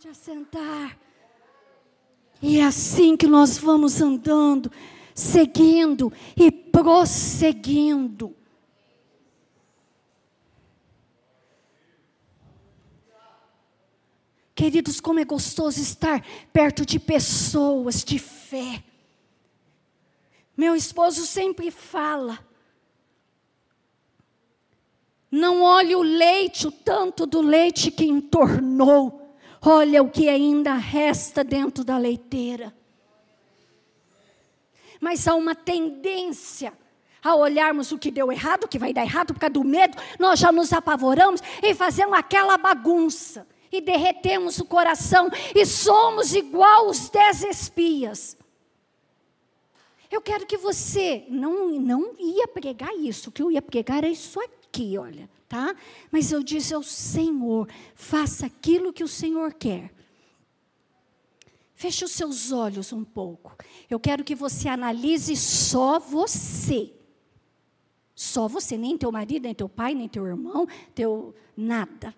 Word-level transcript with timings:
Pode 0.00 0.12
assentar. 0.12 0.98
E 2.40 2.56
é 2.58 2.64
assim 2.64 3.18
que 3.18 3.26
nós 3.26 3.58
vamos 3.58 4.00
andando, 4.00 4.72
seguindo 5.14 6.10
e 6.34 6.50
prosseguindo. 6.50 8.34
Queridos, 14.54 15.02
como 15.02 15.20
é 15.20 15.24
gostoso 15.26 15.82
estar 15.82 16.24
perto 16.50 16.86
de 16.86 16.98
pessoas 16.98 18.02
de 18.02 18.18
fé. 18.18 18.82
Meu 20.56 20.74
esposo 20.74 21.26
sempre 21.26 21.70
fala: 21.70 22.38
não 25.30 25.60
olhe 25.60 25.94
o 25.94 26.00
leite, 26.00 26.66
o 26.66 26.72
tanto 26.72 27.26
do 27.26 27.42
leite 27.42 27.90
que 27.90 28.06
entornou, 28.06 29.19
olha 29.62 30.02
o 30.02 30.10
que 30.10 30.28
ainda 30.28 30.74
resta 30.74 31.44
dentro 31.44 31.84
da 31.84 31.98
leiteira. 31.98 32.74
Mas 35.00 35.26
há 35.26 35.34
uma 35.34 35.54
tendência 35.54 36.72
a 37.22 37.34
olharmos 37.34 37.92
o 37.92 37.98
que 37.98 38.10
deu 38.10 38.32
errado, 38.32 38.64
o 38.64 38.68
que 38.68 38.78
vai 38.78 38.92
dar 38.92 39.02
errado 39.02 39.34
por 39.34 39.40
causa 39.40 39.52
do 39.52 39.64
medo, 39.64 39.96
nós 40.18 40.38
já 40.38 40.50
nos 40.50 40.72
apavoramos 40.72 41.40
e 41.62 41.74
fazemos 41.74 42.18
aquela 42.18 42.56
bagunça 42.56 43.46
e 43.70 43.80
derretemos 43.80 44.58
o 44.58 44.64
coração 44.64 45.30
e 45.54 45.64
somos 45.64 46.34
igual 46.34 46.88
os 46.88 47.08
dez 47.08 47.42
espias. 47.42 48.36
Eu 50.10 50.20
quero 50.20 50.44
que 50.44 50.56
você 50.56 51.24
não 51.28 51.68
não 51.78 52.14
ia 52.18 52.48
pregar 52.48 52.92
isso, 52.94 53.28
o 53.28 53.32
que 53.32 53.42
eu 53.42 53.50
ia 53.50 53.62
pregar 53.62 53.98
era 53.98 54.08
isso 54.08 54.40
aqui, 54.40 54.98
olha, 54.98 55.28
tá? 55.50 55.74
Mas 56.12 56.30
eu 56.30 56.44
disse 56.44 56.72
ao 56.72 56.82
Senhor, 56.82 57.68
faça 57.92 58.46
aquilo 58.46 58.92
que 58.92 59.02
o 59.02 59.08
Senhor 59.08 59.52
quer. 59.52 59.92
Feche 61.74 62.04
os 62.04 62.12
seus 62.12 62.52
olhos 62.52 62.92
um 62.92 63.02
pouco. 63.02 63.56
Eu 63.90 63.98
quero 63.98 64.22
que 64.22 64.34
você 64.34 64.68
analise 64.68 65.36
só 65.36 65.98
você. 65.98 66.94
Só 68.14 68.46
você, 68.46 68.78
nem 68.78 68.96
teu 68.96 69.10
marido, 69.10 69.42
nem 69.42 69.54
teu 69.54 69.68
pai, 69.68 69.92
nem 69.92 70.08
teu 70.08 70.24
irmão, 70.24 70.68
teu 70.94 71.34
nada. 71.56 72.14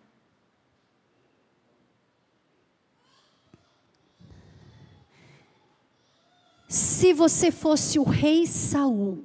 Se 6.69 7.15
você 7.15 7.51
fosse 7.51 7.99
o 7.99 8.03
rei 8.03 8.47
Saul, 8.47 9.25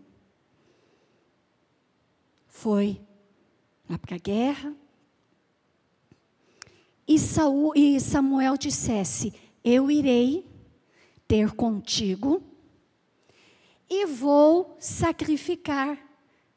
foi 2.47 3.01
lá 3.89 3.97
para 3.97 4.15
a 4.15 4.19
guerra, 4.19 4.75
e, 7.07 7.17
Saul, 7.17 7.73
e 7.75 7.99
Samuel 8.01 8.57
dissesse: 8.57 9.33
Eu 9.63 9.89
irei 9.89 10.45
ter 11.27 11.51
contigo 11.51 12.43
e 13.89 14.05
vou 14.05 14.75
sacrificar 14.79 15.97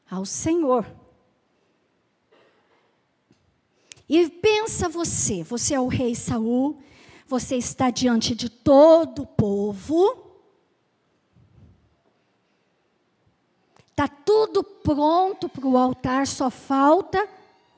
ao 0.09 0.25
Senhor. 0.25 0.85
E 4.09 4.29
pensa 4.29 4.89
você, 4.89 5.41
você 5.41 5.73
é 5.73 5.79
o 5.79 5.87
rei 5.87 6.13
Saul, 6.13 6.81
você 7.25 7.55
está 7.55 7.89
diante 7.89 8.35
de 8.35 8.49
todo 8.49 9.21
o 9.21 9.27
povo, 9.27 10.20
Está 14.03 14.15
tudo 14.25 14.63
pronto 14.63 15.47
para 15.47 15.67
o 15.67 15.77
altar, 15.77 16.25
só 16.25 16.49
falta 16.49 17.23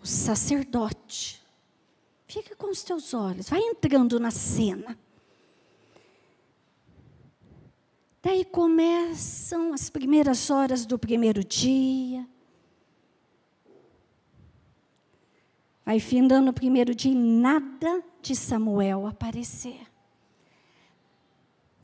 o 0.02 0.08
sacerdote. 0.08 1.44
Fica 2.26 2.56
com 2.56 2.72
os 2.72 2.82
teus 2.82 3.14
olhos, 3.14 3.50
vai 3.50 3.60
entrando 3.60 4.18
na 4.22 4.32
cena. 4.32 4.98
Daí 8.22 8.46
começam 8.46 9.74
as 9.74 9.90
primeiras 9.90 10.50
horas 10.50 10.86
do 10.86 10.98
primeiro 10.98 11.44
dia. 11.44 12.26
Vai 15.86 16.00
findando 16.00 16.52
o 16.52 16.54
primeiro 16.54 16.96
dia 16.96 17.12
e 17.12 17.16
nada 17.16 18.02
de 18.22 18.34
Samuel 18.34 19.06
aparecer. 19.08 19.82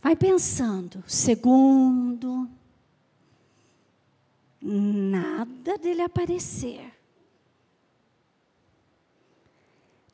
Vai 0.01 0.15
pensando, 0.15 1.03
segundo, 1.05 2.49
nada 4.61 5.77
dele 5.77 6.01
aparecer. 6.01 6.93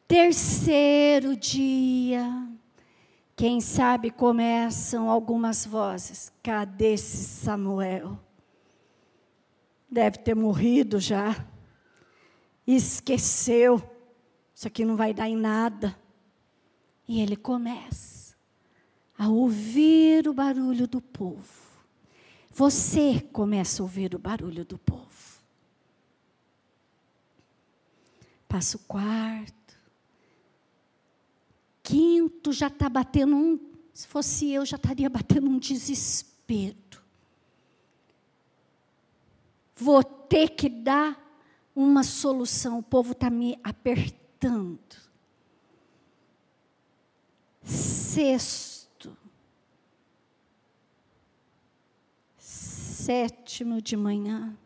Terceiro 0.07 1.35
dia, 1.35 2.47
quem 3.35 3.59
sabe 3.59 4.11
começam 4.11 5.09
algumas 5.09 5.65
vozes. 5.65 6.31
Cadê 6.43 6.93
esse 6.93 7.23
Samuel? 7.23 8.19
Deve 9.89 10.19
ter 10.19 10.35
morrido 10.35 10.99
já. 10.99 11.45
Esqueceu. 12.67 13.81
Isso 14.53 14.67
aqui 14.67 14.85
não 14.85 14.95
vai 14.95 15.13
dar 15.13 15.27
em 15.27 15.35
nada. 15.35 15.97
E 17.07 17.21
ele 17.21 17.35
começa 17.35 18.35
a 19.17 19.27
ouvir 19.27 20.27
o 20.27 20.33
barulho 20.33 20.87
do 20.87 21.01
povo. 21.01 21.64
Você 22.55 23.19
começa 23.33 23.81
a 23.81 23.83
ouvir 23.83 24.15
o 24.15 24.17
barulho 24.17 24.63
do 24.63 24.77
povo. 24.77 25.41
Passa 28.47 28.77
o 28.77 28.79
quarto. 28.79 29.77
Quinto 31.83 32.53
já 32.53 32.67
está 32.67 32.87
batendo 32.87 33.35
um. 33.35 33.59
Se 33.93 34.07
fosse 34.07 34.49
eu, 34.53 34.65
já 34.65 34.77
estaria 34.77 35.09
batendo 35.09 35.49
um 35.49 35.59
desespero. 35.59 37.03
Vou 39.75 40.01
ter 40.01 40.51
que 40.51 40.69
dar 40.69 41.21
uma 41.75 42.03
solução. 42.03 42.79
O 42.79 42.83
povo 42.83 43.11
está 43.11 43.29
me 43.29 43.59
apertando. 43.65 44.79
Sexto 47.65 48.74
sétimo 53.05 53.79
de 53.79 53.95
manhã. 53.95 54.57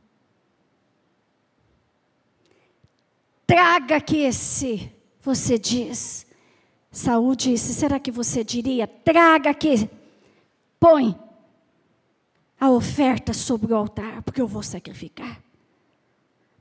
Traga 3.45 3.99
que 3.99 4.17
esse, 4.17 4.89
você 5.21 5.59
diz. 5.59 6.25
Saúl 6.89 7.35
disse: 7.35 7.73
será 7.73 7.99
que 7.99 8.09
você 8.09 8.41
diria? 8.41 8.87
Traga 8.87 9.53
que, 9.53 9.89
põe 10.79 11.19
a 12.57 12.69
oferta 12.69 13.33
sobre 13.33 13.73
o 13.73 13.75
altar, 13.75 14.21
porque 14.21 14.41
eu 14.41 14.47
vou 14.47 14.63
sacrificar. 14.63 15.41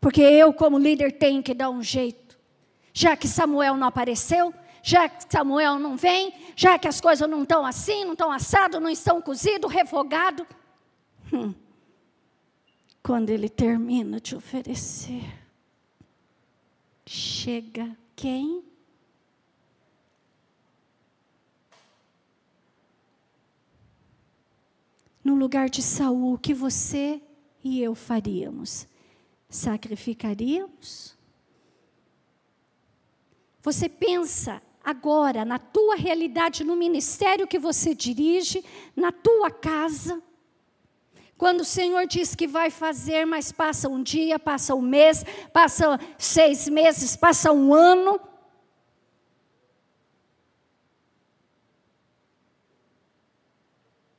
Porque 0.00 0.20
eu, 0.20 0.52
como 0.52 0.78
líder, 0.78 1.12
tenho 1.12 1.42
que 1.44 1.54
dar 1.54 1.70
um 1.70 1.82
jeito. 1.82 2.36
Já 2.92 3.16
que 3.16 3.28
Samuel 3.28 3.76
não 3.76 3.86
apareceu, 3.86 4.52
já 4.82 5.08
que 5.08 5.32
Samuel 5.32 5.78
não 5.78 5.96
vem, 5.96 6.34
já 6.56 6.76
que 6.76 6.88
as 6.88 7.00
coisas 7.00 7.28
não 7.28 7.44
estão 7.44 7.64
assim, 7.64 8.04
não 8.04 8.12
estão 8.12 8.32
assado, 8.32 8.80
não 8.80 8.90
estão 8.90 9.22
cozido, 9.22 9.68
refogado. 9.68 10.44
Hum 11.32 11.54
quando 13.08 13.30
ele 13.30 13.48
termina 13.48 14.20
de 14.20 14.36
oferecer, 14.36 15.24
chega 17.06 17.96
quem? 18.14 18.62
No 25.24 25.34
lugar 25.34 25.70
de 25.70 25.80
Saul, 25.80 26.34
o 26.34 26.38
que 26.38 26.52
você 26.52 27.22
e 27.64 27.82
eu 27.82 27.94
faríamos? 27.94 28.86
Sacrificaríamos? 29.48 31.16
Você 33.62 33.88
pensa 33.88 34.60
agora 34.84 35.46
na 35.46 35.58
tua 35.58 35.96
realidade, 35.96 36.62
no 36.62 36.76
ministério 36.76 37.48
que 37.48 37.58
você 37.58 37.94
dirige, 37.94 38.62
na 38.94 39.10
tua 39.10 39.50
casa, 39.50 40.22
quando 41.38 41.60
o 41.60 41.64
Senhor 41.64 42.04
diz 42.04 42.34
que 42.34 42.48
vai 42.48 42.68
fazer, 42.68 43.24
mas 43.24 43.52
passa 43.52 43.88
um 43.88 44.02
dia, 44.02 44.40
passa 44.40 44.74
um 44.74 44.82
mês, 44.82 45.24
passa 45.52 45.98
seis 46.18 46.68
meses, 46.68 47.14
passa 47.14 47.52
um 47.52 47.72
ano. 47.72 48.20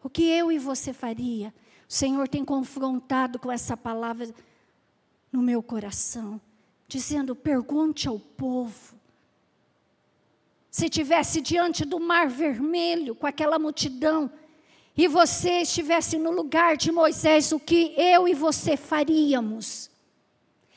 O 0.01 0.09
que 0.09 0.23
eu 0.23 0.49
e 0.49 0.57
você 0.57 0.93
faria? 0.93 1.53
O 1.87 1.93
Senhor 1.93 2.25
tem 2.29 2.45
confrontado 2.45 3.37
com 3.37 3.51
essa 3.51 3.75
palavra 3.75 4.33
no 5.29 5.41
meu 5.41 5.61
coração, 5.61 6.39
dizendo: 6.87 7.35
pergunte 7.35 8.07
ao 8.07 8.17
povo. 8.17 8.97
Se 10.71 10.87
tivesse 10.87 11.41
diante 11.41 11.83
do 11.83 11.99
mar 11.99 12.29
vermelho, 12.29 13.13
com 13.13 13.27
aquela 13.27 13.59
multidão, 13.59 14.31
e 14.99 15.07
você 15.07 15.61
estivesse 15.61 16.17
no 16.17 16.29
lugar 16.29 16.75
de 16.75 16.91
Moisés, 16.91 17.53
o 17.53 17.59
que 17.59 17.93
eu 17.95 18.27
e 18.27 18.33
você 18.33 18.75
faríamos? 18.75 19.89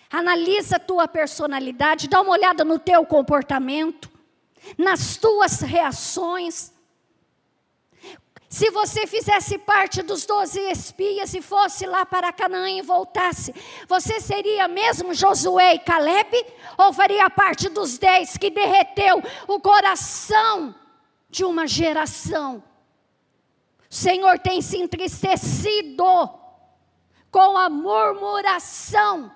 Analisa 0.08 0.76
a 0.76 0.78
tua 0.78 1.08
personalidade, 1.08 2.08
dá 2.08 2.20
uma 2.20 2.30
olhada 2.30 2.64
no 2.64 2.78
teu 2.78 3.04
comportamento. 3.04 4.08
nas 4.78 5.16
tuas 5.16 5.60
reações. 5.60 6.72
Se 8.48 8.70
você 8.70 9.08
fizesse 9.08 9.58
parte 9.58 10.02
dos 10.02 10.24
doze 10.24 10.60
espias 10.70 11.34
e 11.34 11.42
fosse 11.42 11.84
lá 11.84 12.06
para 12.06 12.32
Canaã 12.32 12.70
e 12.70 12.80
voltasse, 12.80 13.52
você 13.88 14.20
seria 14.20 14.69
mesmo 14.69 15.12
Josué 15.12 15.74
e 15.74 15.78
Caleb? 15.80 16.46
Ou 16.78 16.92
faria 16.92 17.28
parte 17.28 17.69
dos 17.69 17.98
dez 17.98 18.36
que 18.36 18.50
derreteu 18.50 19.20
o 19.48 19.58
coração 19.58 20.72
de 21.28 21.44
uma 21.44 21.66
geração? 21.66 22.62
O 23.93 23.94
Senhor 23.94 24.39
tem 24.39 24.62
se 24.62 24.79
entristecido 24.79 26.03
com 27.31 27.59
a 27.59 27.69
murmuração, 27.69 29.31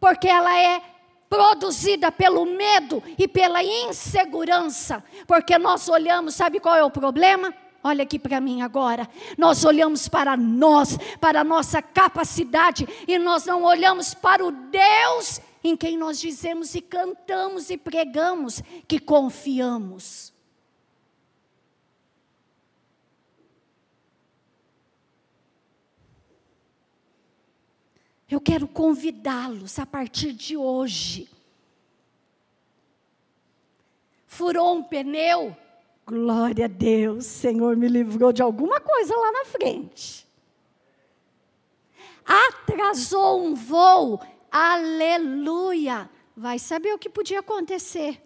porque 0.00 0.26
ela 0.26 0.58
é 0.58 0.82
produzida 1.30 2.10
pelo 2.10 2.44
medo 2.44 3.00
e 3.16 3.28
pela 3.28 3.62
insegurança, 3.62 5.04
porque 5.24 5.56
nós 5.56 5.88
olhamos, 5.88 6.34
sabe 6.34 6.58
qual 6.58 6.74
é 6.74 6.82
o 6.82 6.90
problema? 6.90 7.54
Olha 7.80 8.02
aqui 8.02 8.18
para 8.18 8.40
mim 8.40 8.60
agora. 8.60 9.08
Nós 9.38 9.64
olhamos 9.64 10.08
para 10.08 10.36
nós, 10.36 10.98
para 11.20 11.42
a 11.42 11.44
nossa 11.44 11.80
capacidade, 11.80 12.88
e 13.06 13.16
nós 13.18 13.46
não 13.46 13.62
olhamos 13.62 14.14
para 14.14 14.44
o 14.44 14.50
Deus 14.50 15.40
em 15.62 15.76
quem 15.76 15.96
nós 15.96 16.18
dizemos 16.18 16.74
e 16.74 16.80
cantamos 16.80 17.70
e 17.70 17.76
pregamos 17.76 18.60
que 18.88 18.98
confiamos. 18.98 20.34
Eu 28.28 28.40
quero 28.40 28.66
convidá-los 28.66 29.78
a 29.78 29.86
partir 29.86 30.32
de 30.32 30.56
hoje. 30.56 31.28
Furou 34.26 34.76
um 34.76 34.82
pneu? 34.82 35.56
Glória 36.04 36.66
a 36.66 36.68
Deus, 36.68 37.26
Senhor 37.26 37.76
me 37.76 37.88
livrou 37.88 38.32
de 38.32 38.42
alguma 38.42 38.80
coisa 38.80 39.16
lá 39.16 39.32
na 39.32 39.44
frente. 39.44 40.26
Atrasou 42.24 43.44
um 43.44 43.54
voo, 43.54 44.20
aleluia. 44.50 46.10
Vai 46.36 46.58
saber 46.58 46.92
o 46.92 46.98
que 46.98 47.08
podia 47.08 47.40
acontecer. 47.40 48.20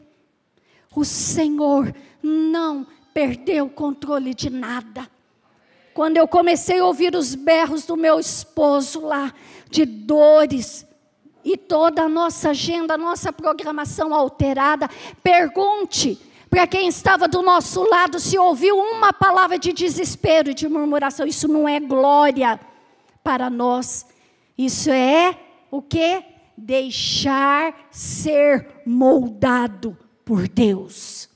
O 0.94 1.04
Senhor 1.04 1.94
não 2.22 2.86
perdeu 3.12 3.66
o 3.66 3.70
controle 3.70 4.34
de 4.34 4.50
nada. 4.50 5.08
Quando 5.92 6.16
eu 6.16 6.26
comecei 6.26 6.78
a 6.78 6.86
ouvir 6.86 7.14
os 7.14 7.34
berros 7.34 7.84
do 7.84 7.96
meu 7.96 8.18
esposo 8.18 9.00
lá, 9.00 9.34
de 9.70 9.84
dores, 9.84 10.86
e 11.44 11.56
toda 11.56 12.02
a 12.02 12.08
nossa 12.08 12.50
agenda, 12.50 12.94
a 12.94 12.98
nossa 12.98 13.32
programação 13.32 14.12
alterada, 14.12 14.88
pergunte 15.22 16.18
para 16.50 16.66
quem 16.66 16.88
estava 16.88 17.28
do 17.28 17.42
nosso 17.42 17.88
lado, 17.88 18.18
se 18.18 18.36
ouviu 18.36 18.76
uma 18.76 19.12
palavra 19.12 19.56
de 19.56 19.72
desespero 19.72 20.52
de 20.52 20.68
murmuração, 20.68 21.24
isso 21.24 21.46
não 21.46 21.68
é 21.68 21.78
glória 21.78 22.58
para 23.22 23.48
nós. 23.48 24.04
Isso 24.58 24.90
é 24.90 25.38
o 25.70 25.80
que? 25.80 26.24
Deixar 26.56 27.88
ser 27.90 28.82
moldado 28.84 29.96
por 30.24 30.48
Deus. 30.48 31.30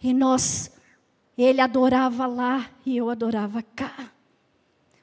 E 0.00 0.14
nós, 0.14 0.70
ele 1.36 1.60
adorava 1.60 2.26
lá 2.26 2.70
e 2.86 2.96
eu 2.96 3.10
adorava 3.10 3.60
cá. 3.74 4.12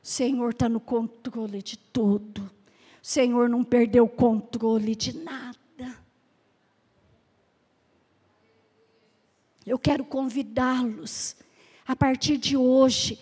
O 0.03 0.07
Senhor 0.07 0.49
está 0.49 0.67
no 0.67 0.81
controle 0.81 1.61
de 1.61 1.77
tudo. 1.77 2.41
O 2.41 2.51
Senhor 3.01 3.47
não 3.47 3.63
perdeu 3.63 4.03
o 4.03 4.09
controle 4.09 4.95
de 4.97 5.17
nada. 5.17 5.97
Eu 9.65 9.79
quero 9.79 10.03
convidá-los 10.03 11.37
a 11.87 11.95
partir 11.95 12.35
de 12.35 12.57
hoje. 12.57 13.17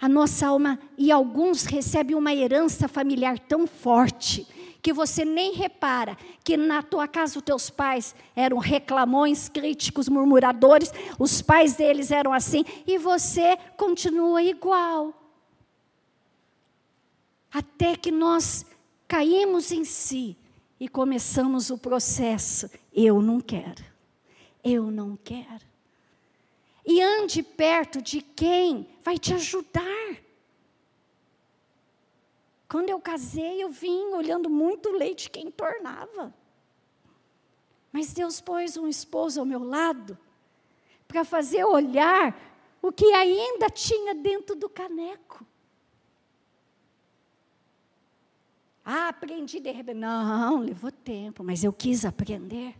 A 0.00 0.08
nossa 0.08 0.46
alma 0.46 0.78
e 0.96 1.12
alguns 1.12 1.64
recebem 1.64 2.16
uma 2.16 2.34
herança 2.34 2.88
familiar 2.88 3.38
tão 3.38 3.66
forte 3.66 4.46
que 4.80 4.92
você 4.92 5.24
nem 5.24 5.52
repara 5.52 6.16
que 6.42 6.56
na 6.56 6.82
tua 6.82 7.06
casa 7.06 7.38
os 7.38 7.44
teus 7.44 7.68
pais 7.70 8.14
eram 8.34 8.56
reclamões, 8.56 9.50
críticos, 9.50 10.08
murmuradores, 10.08 10.90
os 11.18 11.42
pais 11.42 11.74
deles 11.76 12.10
eram 12.10 12.32
assim 12.32 12.64
e 12.86 12.98
você 12.98 13.56
continua 13.76 14.42
igual. 14.42 15.21
Até 17.52 17.96
que 17.96 18.10
nós 18.10 18.64
caímos 19.06 19.70
em 19.72 19.84
si 19.84 20.36
e 20.80 20.88
começamos 20.88 21.70
o 21.70 21.78
processo. 21.78 22.70
Eu 22.92 23.20
não 23.20 23.40
quero. 23.40 23.84
Eu 24.64 24.90
não 24.90 25.16
quero 25.16 25.72
e 26.84 27.00
ande 27.00 27.42
perto 27.42 28.02
de 28.02 28.20
quem 28.20 28.88
vai 29.02 29.18
te 29.18 29.32
ajudar. 29.34 29.82
Quando 32.68 32.88
eu 32.88 33.00
casei, 33.00 33.62
eu 33.62 33.68
vim 33.68 34.06
olhando 34.14 34.48
muito 34.48 34.90
leite 34.90 35.30
quem 35.30 35.50
tornava. 35.50 36.34
Mas 37.92 38.12
Deus 38.12 38.40
pôs 38.40 38.76
um 38.76 38.88
esposo 38.88 39.40
ao 39.40 39.46
meu 39.46 39.62
lado 39.62 40.18
para 41.06 41.24
fazer 41.24 41.64
olhar 41.64 42.34
o 42.80 42.90
que 42.90 43.12
ainda 43.12 43.68
tinha 43.68 44.14
dentro 44.14 44.56
do 44.56 44.68
caneco. 44.68 45.46
Ah, 48.84 49.08
aprendi 49.08 49.60
de 49.60 49.70
repente. 49.70 49.98
Não, 49.98 50.60
levou 50.60 50.90
tempo, 50.90 51.44
mas 51.44 51.62
eu 51.62 51.72
quis 51.72 52.04
aprender. 52.04 52.74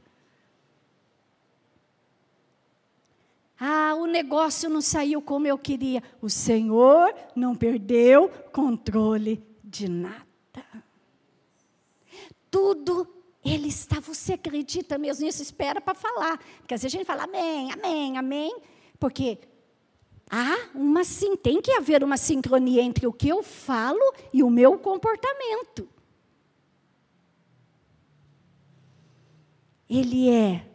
Ah, 3.58 3.94
o 3.94 4.06
negócio 4.06 4.68
não 4.68 4.80
saiu 4.80 5.22
como 5.22 5.46
eu 5.46 5.56
queria. 5.56 6.02
O 6.20 6.28
Senhor 6.28 7.14
não 7.36 7.54
perdeu 7.54 8.28
controle 8.52 9.40
de 9.62 9.88
nada. 9.88 10.26
Tudo 12.50 13.06
ele 13.44 13.68
está. 13.68 14.00
Você 14.00 14.32
acredita 14.32 14.98
mesmo 14.98 15.24
nisso? 15.24 15.42
Espera 15.42 15.80
para 15.80 15.94
falar. 15.94 16.38
Porque 16.58 16.74
às 16.74 16.82
vezes 16.82 16.94
a 16.94 16.98
gente 16.98 17.06
fala 17.06 17.24
amém, 17.24 17.70
amém, 17.72 18.18
amém. 18.18 18.62
Porque 18.98 19.38
há 20.32 20.70
uma 20.74 21.04
sim, 21.04 21.36
tem 21.36 21.60
que 21.60 21.72
haver 21.72 22.02
uma 22.02 22.16
sincronia 22.16 22.80
entre 22.80 23.06
o 23.06 23.12
que 23.12 23.28
eu 23.28 23.42
falo 23.42 24.14
e 24.32 24.42
o 24.42 24.48
meu 24.48 24.78
comportamento. 24.78 25.86
Ele 29.90 30.30
é. 30.30 30.66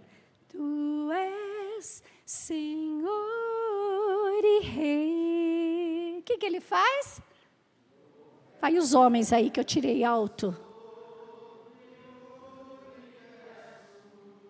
Tu 0.48 1.12
és 1.12 2.04
Senhor 2.24 3.10
e 4.44 4.60
Rei. 4.64 6.20
O 6.20 6.22
que, 6.22 6.38
que 6.38 6.46
ele 6.46 6.62
faz? 6.62 7.20
Vai 8.62 8.78
os 8.78 8.94
homens 8.94 9.34
aí 9.34 9.50
que 9.50 9.60
eu 9.60 9.64
tirei 9.64 10.04
alto. 10.04 10.56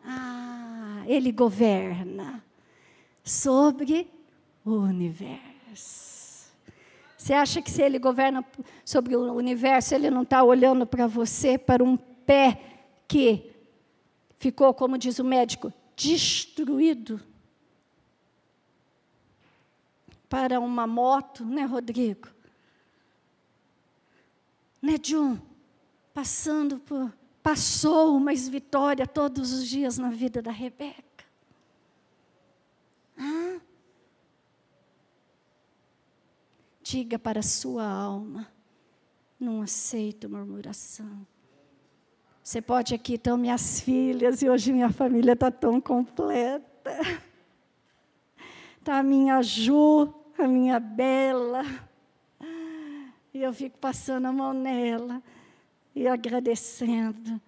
Ah, 0.04 1.04
ele 1.08 1.32
governa 1.32 2.44
sobre 3.24 4.17
o 4.72 4.84
universo. 4.84 6.52
Você 7.18 7.34
acha 7.34 7.62
que 7.62 7.70
se 7.70 7.82
ele 7.82 8.00
governa 8.00 8.46
sobre 8.86 9.16
o 9.16 9.34
universo, 9.34 9.94
ele 9.96 10.10
não 10.10 10.22
está 10.24 10.44
olhando 10.44 10.86
para 10.86 11.08
você, 11.08 11.58
para 11.58 11.84
um 11.84 11.98
pé 11.98 12.62
que 13.08 13.52
ficou, 14.38 14.74
como 14.74 14.98
diz 14.98 15.20
o 15.20 15.24
médico, 15.24 15.74
destruído? 15.96 17.22
para 20.30 20.60
uma 20.60 20.86
moto, 20.86 21.46
né, 21.46 21.64
Rodrigo? 21.64 22.30
Né, 24.82 24.98
John? 24.98 25.38
Passando 26.14 26.80
por. 26.80 27.12
Passou, 27.42 28.20
mas 28.20 28.50
vitória 28.50 29.08
todos 29.08 29.54
os 29.54 29.68
dias 29.68 29.98
na 29.98 30.10
vida 30.10 30.42
da 30.42 30.52
Rebeca. 30.52 31.24
Ah? 33.18 33.58
Diga 36.90 37.20
para 37.20 37.42
a 37.42 37.44
sua 37.44 37.86
alma: 37.86 38.48
não 39.38 39.62
aceito 39.62 40.30
murmuração. 40.30 41.28
Você 42.42 42.62
pode 42.62 42.96
aqui, 42.96 43.16
estão 43.16 43.38
minhas 43.38 43.82
filhas, 43.82 44.42
e 44.42 44.50
hoje 44.50 44.72
minha 44.72 44.90
família 44.90 45.34
está 45.34 45.52
tão 45.52 45.82
completa. 45.82 46.64
Está 48.80 49.00
a 49.00 49.04
minha 49.04 49.42
Ju, 49.42 50.14
a 50.38 50.48
minha 50.48 50.80
Bela. 50.80 51.62
E 53.34 53.44
eu 53.44 53.54
fico 53.54 53.78
passando 53.80 54.28
a 54.28 54.32
mão 54.32 54.54
nela 54.54 55.22
e 55.94 56.08
agradecendo. 56.08 57.42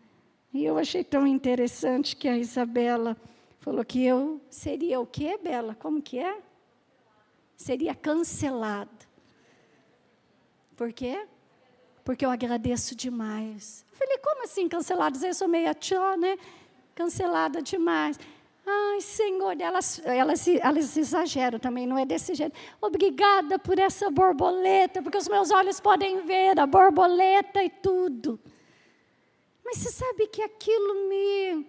E 0.53 0.65
eu 0.65 0.77
achei 0.77 1.01
tão 1.01 1.25
interessante 1.25 2.13
que 2.13 2.27
a 2.27 2.38
Isabela 2.38 3.15
falou 3.62 3.86
que 3.86 4.03
eu 4.03 4.41
seria 4.50 5.00
o 5.00 5.08
quê, 5.08 5.39
Bela? 5.41 5.75
Como 5.75 6.01
que 6.01 6.19
é? 6.19 6.41
Seria 7.55 7.96
cancelada. 7.96 9.09
Por 10.79 10.93
quê? 10.93 11.27
Porque 12.05 12.25
eu 12.25 12.29
agradeço 12.29 12.95
demais. 12.95 13.86
Eu 13.91 13.98
falei, 13.98 14.17
como 14.19 14.45
assim 14.45 14.69
cancelada? 14.69 15.27
Eu 15.27 15.33
sou 15.33 15.45
meia 15.45 15.74
tchó, 15.74 16.15
né? 16.15 16.38
Cancelada 16.95 17.62
demais. 17.62 18.17
Ai, 18.65 19.01
Senhor, 19.01 19.59
elas, 19.59 20.00
elas, 20.05 20.48
elas 20.48 20.95
exageram 20.95 21.59
também, 21.59 21.86
não 21.86 21.98
é 21.98 22.05
desse 22.05 22.33
jeito. 22.33 22.57
Obrigada 22.79 23.59
por 23.59 23.77
essa 23.77 24.09
borboleta, 24.09 25.01
porque 25.01 25.17
os 25.17 25.27
meus 25.27 25.51
olhos 25.51 25.81
podem 25.81 26.21
ver 26.21 26.57
a 26.57 26.65
borboleta 26.65 27.62
e 27.62 27.69
tudo. 27.69 28.39
Mas 29.65 29.79
você 29.79 29.91
sabe 29.91 30.27
que 30.27 30.41
aquilo 30.41 31.09
me 31.09 31.67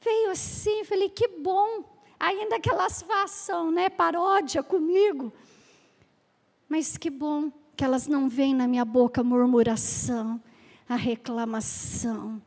veio 0.00 0.30
assim, 0.32 0.82
falei, 0.82 1.10
que 1.10 1.28
bom. 1.28 1.84
Ainda 2.18 2.56
aquelas 2.56 3.02
façam, 3.02 3.70
né, 3.70 3.88
paródia 3.88 4.64
comigo. 4.64 5.32
Mas 6.68 6.96
que 6.96 7.10
bom 7.10 7.50
que 7.76 7.84
elas 7.84 8.06
não 8.06 8.28
vêm 8.28 8.54
na 8.54 8.66
minha 8.66 8.84
boca 8.84 9.22
murmuração, 9.22 10.40
a 10.88 10.96
reclamação. 10.96 12.40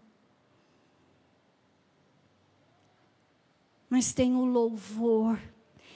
Mas 3.89 4.13
tem 4.13 4.35
o 4.35 4.43
louvor. 4.43 5.39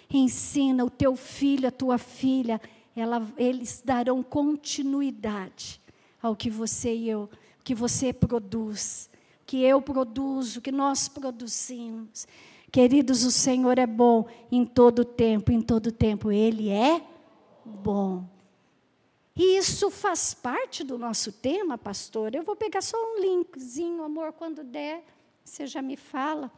Ensina 0.10 0.86
o 0.86 0.90
teu 0.90 1.16
filho, 1.16 1.68
a 1.68 1.72
tua 1.72 1.98
filha, 1.98 2.62
ela, 2.96 3.26
eles 3.38 3.82
darão 3.84 4.22
continuidade 4.22 5.82
ao 6.22 6.36
que 6.36 6.50
você 6.50 6.96
e 6.96 7.10
eu, 7.10 7.30
que 7.64 7.74
você 7.74 8.14
produz, 8.14 9.10
que 9.46 9.64
eu 9.64 9.82
produzo, 9.82 10.62
que 10.62 10.72
nós 10.72 11.08
produzimos. 11.08 12.28
Queridos, 12.72 13.24
o 13.24 13.32
Senhor 13.32 13.78
é 13.80 13.88
bom 13.88 14.28
em 14.52 14.66
todo 14.66 15.04
tempo, 15.04 15.52
em 15.52 15.62
todo 15.62 15.92
tempo 15.92 16.32
Ele 16.32 16.70
é 16.70 17.02
bom. 17.66 18.26
E 19.36 19.58
isso 19.58 19.90
faz 19.90 20.34
parte 20.34 20.84
do 20.84 20.98
nosso 20.98 21.32
tema, 21.32 21.78
pastor. 21.78 22.36
Eu 22.36 22.44
vou 22.44 22.56
pegar 22.56 22.82
só 22.82 22.98
um 22.98 23.20
linkzinho, 23.20 24.04
amor, 24.04 24.34
quando 24.34 24.64
der, 24.64 25.04
você 25.44 25.66
já 25.66 25.82
me 25.82 25.98
fala. 25.98 26.52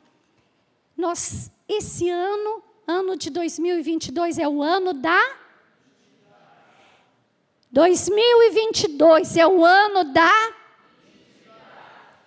Nós, 0.98 1.50
esse 1.68 2.10
ano, 2.10 2.62
ano 2.86 3.16
de 3.16 3.30
2022, 3.30 4.40
é 4.40 4.48
o 4.48 4.62
ano 4.62 4.94
da. 4.94 5.22
2022 7.72 9.38
é 9.38 9.48
o 9.48 9.64
ano 9.64 10.04
da. 10.04 10.54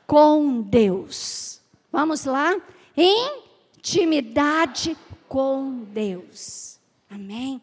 Com 0.06 0.62
Deus. 0.62 1.60
Vamos 1.92 2.24
lá? 2.24 2.56
Intimidade 2.96 4.96
com 5.28 5.84
Deus. 5.84 6.80
Amém? 7.10 7.60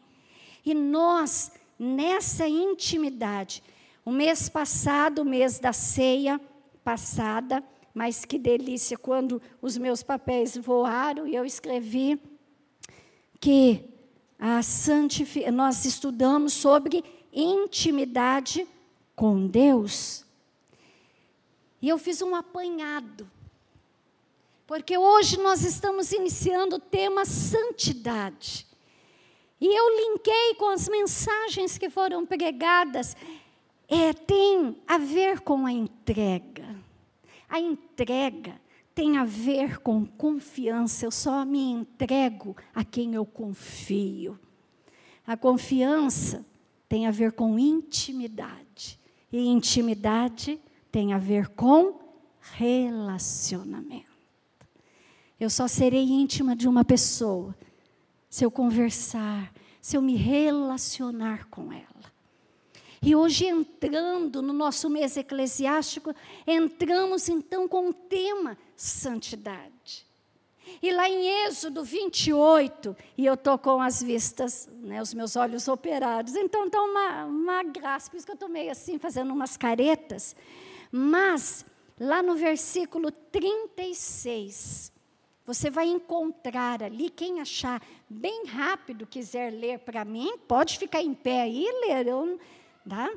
E 0.65 0.74
nós, 0.74 1.51
nessa 1.77 2.48
intimidade, 2.48 3.62
o 4.03 4.12
mês 4.12 4.50
passado, 4.50 5.22
o 5.22 5.25
mês 5.25 5.60
da 5.60 5.72
ceia 5.72 6.41
passada, 6.84 7.63
mas 7.93 8.25
que 8.25 8.38
delícia 8.38 8.98
quando 8.98 9.41
os 9.62 9.77
meus 9.77 10.03
papéis 10.03 10.57
voaram 10.57 11.27
e 11.27 11.36
eu 11.36 11.45
escrevi 11.45 12.19
que 13.39 13.86
a 14.39 14.60
nós 15.51 15.86
estudamos 15.86 16.53
sobre 16.53 17.03
intimidade 17.31 18.67
com 19.15 19.48
Deus. 19.48 20.25
E 21.81 21.89
eu 21.89 21.98
fiz 21.98 22.22
um 22.22 22.36
apanhado. 22.36 23.29
Porque 24.67 24.98
hoje 24.98 25.38
nós 25.38 25.63
estamos 25.63 26.12
iniciando 26.12 26.77
o 26.77 26.79
tema 26.79 27.24
santidade. 27.24 28.65
E 29.59 29.67
eu 29.67 29.89
linkei 29.97 30.55
com 30.57 30.69
as 30.69 30.89
mensagens 30.89 31.77
que 31.77 31.89
foram 31.89 32.25
pregadas. 32.25 33.15
É, 33.88 34.13
tem 34.13 34.77
a 34.88 34.97
ver 34.97 35.41
com 35.41 35.65
a 35.65 35.71
entrega. 35.71 36.75
A 37.47 37.59
entrega 37.59 38.59
tem 38.93 39.17
a 39.17 39.24
ver 39.24 39.79
com 39.79 40.05
confiança. 40.05 41.05
Eu 41.05 41.12
só 41.12 41.45
me 41.45 41.71
entrego 41.71 42.55
a 42.74 42.83
quem 42.83 43.13
eu 43.13 43.25
confio. 43.25 44.39
A 45.25 45.38
confiança 45.38 46.45
tem 46.88 47.07
a 47.07 47.12
ver 47.12 47.31
com 47.31 47.57
intimidade. 47.57 49.00
E 49.31 49.47
intimidade 49.47 50.59
tem 50.91 51.13
a 51.13 51.17
ver 51.17 51.50
com 51.50 52.00
relacionamento. 52.53 54.05
Eu 55.39 55.50
só 55.50 55.67
serei 55.67 56.03
íntima 56.03 56.55
de 56.55 56.67
uma 56.67 56.85
pessoa 56.85 57.55
se 58.36 58.44
eu 58.44 58.51
conversar, 58.51 59.50
se 59.82 59.96
eu 59.96 60.01
me 60.01 60.18
relacionar 60.18 61.48
com 61.48 61.72
ela. 61.72 62.12
E 63.01 63.15
hoje, 63.15 63.46
entrando 63.46 64.42
no 64.42 64.51
nosso 64.51 64.89
mês 64.89 65.15
eclesiástico, 65.15 66.13
entramos 66.46 67.30
então 67.30 67.65
com 67.65 67.88
o 67.88 67.94
tema 67.94 68.58
santidade. 68.75 70.06
E 70.84 70.92
lá 70.92 71.10
em 71.10 71.46
Êxodo 71.46 71.82
28, 71.82 72.94
e 73.18 73.25
eu 73.25 73.36
estou 73.36 73.58
com 73.58 73.82
as 73.82 74.04
vistas, 74.04 74.68
né, 74.82 75.01
os 75.01 75.13
meus 75.13 75.38
olhos 75.38 75.70
operados, 75.70 76.36
então 76.36 76.65
está 76.65 76.82
uma, 76.82 77.24
uma 77.24 77.63
graça, 77.63 78.12
por 78.12 78.18
isso 78.18 78.25
que 78.25 78.34
eu 78.34 78.36
estou 78.36 78.50
meio 78.50 78.70
assim, 78.70 79.00
fazendo 79.00 79.32
umas 79.32 79.56
caretas. 79.56 80.36
Mas, 80.92 81.65
lá 81.98 82.22
no 82.22 82.36
versículo 82.36 83.12
36, 83.12 84.92
você 85.46 85.70
vai 85.70 85.86
encontrar 85.88 86.82
ali, 86.82 87.10
quem 87.10 87.40
achar 87.40 87.82
bem 88.10 88.46
rápido, 88.48 89.06
quiser 89.06 89.52
ler 89.52 89.80
para 89.80 90.04
mim, 90.04 90.38
pode 90.48 90.80
ficar 90.80 91.02
em 91.02 91.14
pé 91.14 91.42
aí 91.44 91.68
ler. 91.86 92.08
Eu, 92.08 92.40
tá? 92.90 93.12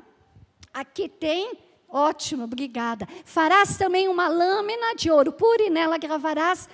Aqui 0.71 1.09
tem, 1.09 1.57
ótimo, 1.87 2.43
obrigada. 2.43 3.07
Farás 3.25 3.77
também 3.77 4.07
uma 4.07 4.27
lâmina 4.27 4.95
de 4.95 5.09
ouro 5.09 5.31
puro 5.31 5.63
e 5.63 5.71
nela 5.71 5.97
gravarás 5.97 6.69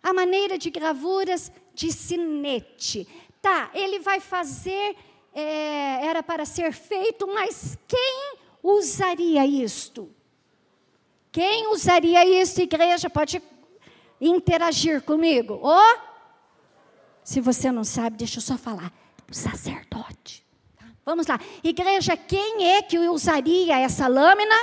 a 0.00 0.12
maneira 0.12 0.56
de 0.56 0.70
gravuras 0.70 1.50
de 1.74 1.90
sinete. 1.90 3.08
Tá, 3.42 3.70
ele 3.74 3.98
vai 3.98 4.20
fazer, 4.20 4.96
é, 5.34 6.06
era 6.06 6.22
para 6.22 6.44
ser 6.44 6.72
feito, 6.72 7.26
mas 7.26 7.76
quem 7.88 8.34
usaria 8.62 9.44
isto? 9.44 10.08
Quem 11.32 11.68
usaria 11.72 12.24
isso, 12.42 12.60
igreja? 12.60 13.10
Pode 13.10 13.42
interagir 14.20 15.02
comigo. 15.02 15.60
Oh, 15.62 15.98
se 17.24 17.40
você 17.40 17.70
não 17.72 17.84
sabe, 17.84 18.16
deixa 18.16 18.38
eu 18.38 18.42
só 18.42 18.58
falar. 18.58 18.92
O 19.30 19.34
sacerdote. 19.34 20.44
Tá? 20.76 20.86
Vamos 21.04 21.26
lá. 21.26 21.38
Igreja, 21.62 22.16
quem 22.16 22.68
é 22.68 22.82
que 22.82 22.98
usaria 22.98 23.78
essa 23.78 24.08
lâmina? 24.08 24.56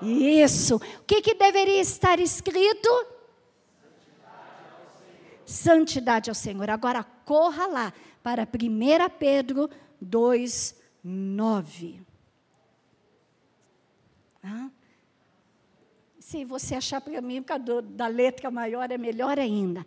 Isso. 0.00 0.76
O 0.76 1.04
que, 1.04 1.20
que 1.20 1.34
deveria 1.34 1.80
estar 1.80 2.20
escrito? 2.20 2.88
Santidade 5.44 6.30
ao 6.30 6.34
Senhor. 6.34 6.70
Agora 6.70 7.04
corra 7.24 7.66
lá 7.66 7.92
para 8.22 8.44
1 8.44 9.10
Pedro 9.18 9.68
2, 10.00 10.80
9. 11.02 12.00
Ah? 14.42 14.68
Se 16.26 16.42
você 16.42 16.74
achar 16.74 17.02
para 17.02 17.20
mim, 17.20 17.42
por 17.42 17.48
causa 17.48 17.82
da 17.82 18.06
letra 18.06 18.50
maior, 18.50 18.90
é 18.90 18.96
melhor 18.96 19.38
ainda. 19.38 19.84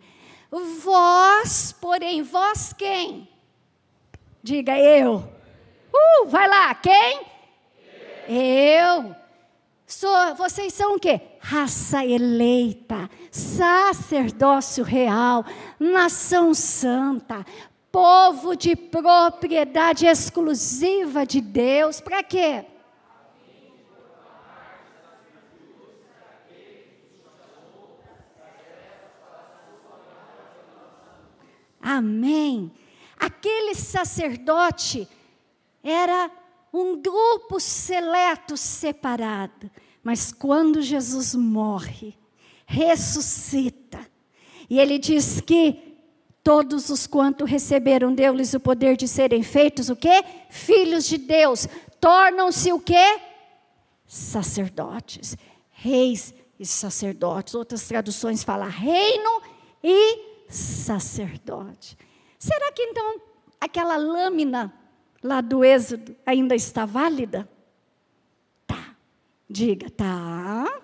Vós, 0.80 1.72
porém, 1.72 2.22
vós 2.22 2.72
quem? 2.72 3.28
Diga 4.40 4.78
eu. 4.78 5.28
Uh, 5.92 6.28
vai 6.28 6.46
lá, 6.46 6.72
quem? 6.76 7.22
Eu. 8.28 9.16
Sou, 9.84 10.36
vocês 10.36 10.72
são 10.72 10.94
o 10.94 11.00
quê? 11.00 11.20
Raça 11.40 12.06
eleita, 12.06 13.10
sacerdócio 13.32 14.84
real, 14.84 15.44
nação 15.78 16.54
santa, 16.54 17.44
povo 17.90 18.54
de 18.54 18.76
propriedade 18.76 20.06
exclusiva 20.06 21.26
de 21.26 21.40
Deus. 21.40 22.00
Para 22.00 22.22
quê? 22.22 22.64
Amém. 31.90 32.70
Aquele 33.18 33.74
sacerdote 33.74 35.08
era 35.82 36.30
um 36.70 37.00
grupo 37.00 37.58
seleto 37.58 38.58
separado, 38.58 39.70
mas 40.02 40.30
quando 40.30 40.82
Jesus 40.82 41.34
morre, 41.34 42.14
ressuscita, 42.66 44.06
e 44.68 44.78
ele 44.78 44.98
diz 44.98 45.40
que 45.40 45.96
todos 46.44 46.90
os 46.90 47.06
quanto 47.06 47.46
receberam 47.46 48.14
deu-lhes 48.14 48.52
o 48.52 48.60
poder 48.60 48.94
de 48.94 49.08
serem 49.08 49.42
feitos 49.42 49.88
o 49.88 49.96
quê? 49.96 50.22
Filhos 50.50 51.06
de 51.06 51.16
Deus, 51.16 51.66
tornam-se 51.98 52.70
o 52.70 52.78
quê? 52.78 53.18
Sacerdotes, 54.06 55.38
reis 55.70 56.34
e 56.60 56.66
sacerdotes. 56.66 57.54
Outras 57.54 57.88
traduções 57.88 58.44
falam 58.44 58.68
reino 58.68 59.40
e 59.82 60.27
sacerdote. 60.48 61.96
Será 62.38 62.72
que 62.72 62.82
então 62.82 63.20
aquela 63.60 63.96
lâmina 63.96 64.72
lá 65.22 65.40
do 65.40 65.64
Êxodo 65.64 66.16
ainda 66.24 66.54
está 66.54 66.86
válida? 66.86 67.48
Tá. 68.66 68.96
Diga, 69.48 69.90
tá. 69.90 70.80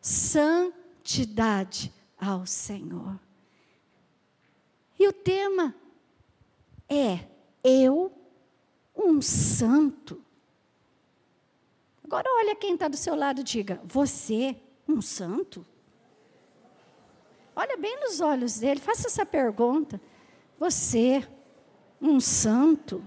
Santidade 0.00 1.92
ao 2.18 2.46
Senhor. 2.46 3.18
E 4.98 5.08
o 5.08 5.12
tema 5.12 5.74
é 6.88 7.26
eu, 7.64 8.12
um 8.94 9.20
santo. 9.20 10.22
Agora 12.04 12.28
olha 12.38 12.54
quem 12.54 12.74
está 12.74 12.88
do 12.88 12.96
seu 12.96 13.14
lado 13.14 13.40
e 13.40 13.44
diga: 13.44 13.80
Você, 13.84 14.56
um 14.86 15.00
santo? 15.00 15.66
Olha 17.54 17.76
bem 17.76 18.00
nos 18.00 18.20
olhos 18.20 18.58
dele, 18.58 18.80
faça 18.80 19.06
essa 19.06 19.26
pergunta. 19.26 20.00
Você, 20.58 21.26
um 22.00 22.18
santo? 22.20 23.04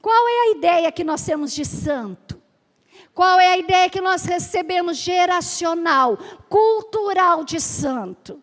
Qual 0.00 0.28
é 0.28 0.40
a 0.40 0.50
ideia 0.56 0.92
que 0.92 1.04
nós 1.04 1.24
temos 1.24 1.52
de 1.52 1.64
santo? 1.64 2.42
Qual 3.14 3.38
é 3.38 3.52
a 3.52 3.58
ideia 3.58 3.90
que 3.90 4.00
nós 4.00 4.24
recebemos 4.24 4.96
geracional, 4.96 6.18
cultural 6.48 7.44
de 7.44 7.60
santo? 7.60 8.42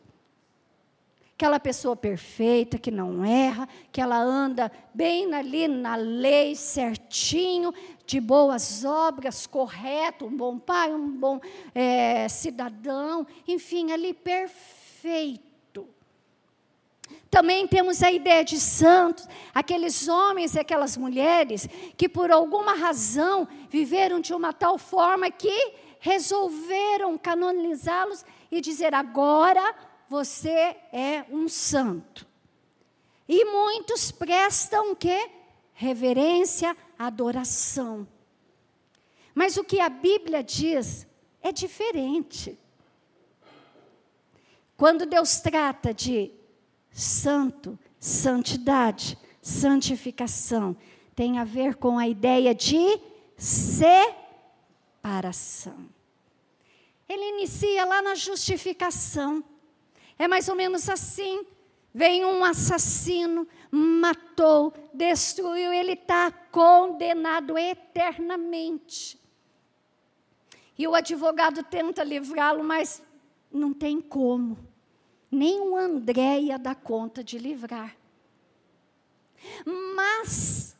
Aquela 1.41 1.60
pessoa 1.60 1.95
perfeita, 1.95 2.77
que 2.77 2.91
não 2.91 3.25
erra, 3.25 3.67
que 3.91 4.00
ela 4.00 4.21
anda 4.21 4.71
bem 4.93 5.33
ali 5.33 5.67
na 5.67 5.95
lei, 5.95 6.53
certinho, 6.53 7.74
de 8.05 8.21
boas 8.21 8.86
obras, 8.86 9.48
correto, 9.48 10.27
um 10.27 10.38
bom 10.38 10.60
pai, 10.60 10.93
um 10.93 11.10
bom 11.10 11.41
é, 11.74 12.29
cidadão, 12.29 13.25
enfim, 13.48 13.91
ali 13.91 14.13
perfeito. 14.13 15.88
Também 17.31 17.65
temos 17.65 18.03
a 18.03 18.12
ideia 18.12 18.45
de 18.45 18.60
santos, 18.60 19.27
aqueles 19.51 20.07
homens 20.07 20.53
e 20.53 20.60
aquelas 20.60 20.95
mulheres 20.95 21.67
que, 21.98 22.07
por 22.07 22.29
alguma 22.29 22.75
razão, 22.75 23.48
viveram 23.67 24.19
de 24.19 24.31
uma 24.31 24.53
tal 24.53 24.77
forma 24.77 25.31
que 25.31 25.74
resolveram 26.00 27.17
canonizá-los 27.17 28.24
e 28.51 28.62
dizer: 28.62 28.93
agora 28.93 29.74
você 30.12 30.75
é 30.91 31.25
um 31.30 31.48
santo. 31.48 32.27
E 33.30 33.46
muitos 33.46 34.12
prestam 34.12 34.94
que? 34.94 35.30
Reverência, 35.74 36.75
adoração. 37.00 38.06
Mas 39.34 39.56
o 39.56 39.63
que 39.63 39.80
a 39.80 39.88
Bíblia 39.88 40.44
diz 40.44 41.08
é 41.41 41.53
diferente. 41.53 42.60
Quando 44.75 45.06
Deus 45.06 45.39
trata 45.39 45.94
de 45.94 46.30
santo, 46.91 47.80
santidade, 47.98 49.18
santificação, 49.41 50.75
tem 51.15 51.39
a 51.39 51.46
ver 51.46 51.75
com 51.75 51.98
a 51.98 52.06
ideia 52.06 52.53
de 52.53 53.00
separação. 53.38 54.12
Ele 57.08 57.30
inicia 57.30 57.86
lá 57.86 58.01
na 58.01 58.13
justificação. 58.13 59.41
É 60.18 60.27
mais 60.27 60.48
ou 60.48 60.56
menos 60.56 60.89
assim. 60.89 61.46
Vem 61.94 62.24
um 62.24 62.44
assassino, 62.44 63.46
matou, 63.70 64.74
destruiu, 64.94 65.74
ele 65.74 65.94
está 65.94 66.32
condenado 66.32 67.58
eternamente. 67.58 69.20
E 70.77 70.88
o 70.88 70.96
advogado 70.96 71.63
tenta 71.63 72.03
livrá-lo, 72.03 72.63
mas 72.63 73.03
não 73.51 73.74
tem 73.74 74.00
como. 74.00 74.58
Nem 75.30 75.60
o 75.60 75.75
André 75.75 76.39
ia 76.39 76.58
dar 76.58 76.75
conta 76.75 77.24
de 77.24 77.38
livrar. 77.38 77.96
Mas 79.96 80.75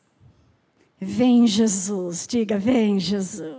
vem 0.98 1.46
Jesus, 1.46 2.26
diga, 2.26 2.58
vem 2.58 2.98
Jesus. 2.98 3.56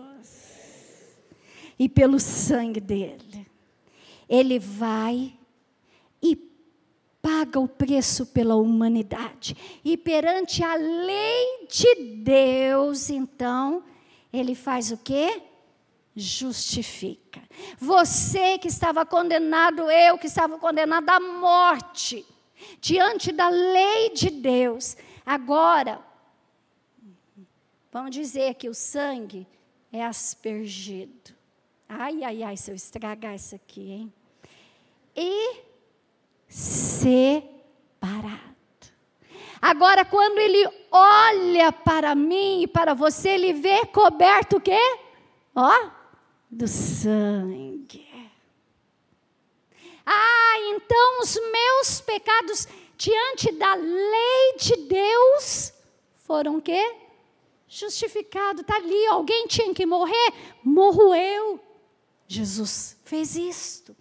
E 1.77 1.87
pelo 1.87 2.19
sangue 2.19 2.79
dele, 2.79 3.47
ele 4.27 4.57
vai 4.59 5.37
paga 7.23 7.57
o 7.57 7.69
preço 7.69 8.25
pela 8.25 8.57
humanidade. 8.57 9.55
E 9.83 9.95
perante 9.95 10.61
a 10.61 10.75
lei 10.75 11.67
de 11.69 12.17
Deus, 12.17 13.09
então, 13.09 13.81
ele 14.31 14.53
faz 14.53 14.91
o 14.91 14.97
quê? 14.97 15.41
Justifica. 16.13 17.41
Você 17.79 18.57
que 18.57 18.67
estava 18.67 19.05
condenado, 19.05 19.89
eu 19.89 20.17
que 20.17 20.27
estava 20.27 20.59
condenado 20.59 21.09
à 21.09 21.19
morte, 21.21 22.25
diante 22.81 23.31
da 23.31 23.47
lei 23.47 24.09
de 24.09 24.29
Deus, 24.29 24.97
agora, 25.25 26.01
vamos 27.89 28.11
dizer 28.11 28.55
que 28.55 28.67
o 28.67 28.73
sangue 28.73 29.47
é 29.93 30.03
aspergido. 30.03 31.31
Ai, 31.87 32.21
ai, 32.21 32.43
ai, 32.43 32.57
se 32.57 32.69
eu 32.69 32.75
estragar 32.75 33.33
isso 33.33 33.55
aqui, 33.55 33.91
hein? 33.91 34.13
E 35.15 35.72
separado. 36.53 38.37
Agora, 39.59 40.05
quando 40.05 40.37
ele 40.37 40.69
olha 40.91 41.71
para 41.71 42.13
mim 42.13 42.61
e 42.61 42.67
para 42.67 42.93
você, 42.93 43.29
ele 43.29 43.53
vê 43.53 43.85
coberto 43.87 44.57
o 44.57 44.61
quê? 44.61 44.79
Ó, 45.55 45.89
do 46.51 46.67
sangue. 46.67 48.07
Ah, 50.05 50.55
então 50.75 51.21
os 51.21 51.35
meus 51.35 52.01
pecados 52.01 52.67
diante 52.97 53.51
da 53.53 53.73
lei 53.73 54.57
de 54.59 54.75
Deus 54.87 55.73
foram 56.17 56.61
quê? 56.61 56.97
Justificado. 57.67 58.61
Está 58.61 58.75
ali, 58.75 59.07
alguém 59.07 59.47
tinha 59.47 59.73
que 59.73 59.87
morrer? 59.87 60.33
Morro 60.63 61.15
eu. 61.15 61.59
Jesus 62.27 62.95
fez 63.03 63.35
isto. 63.35 63.95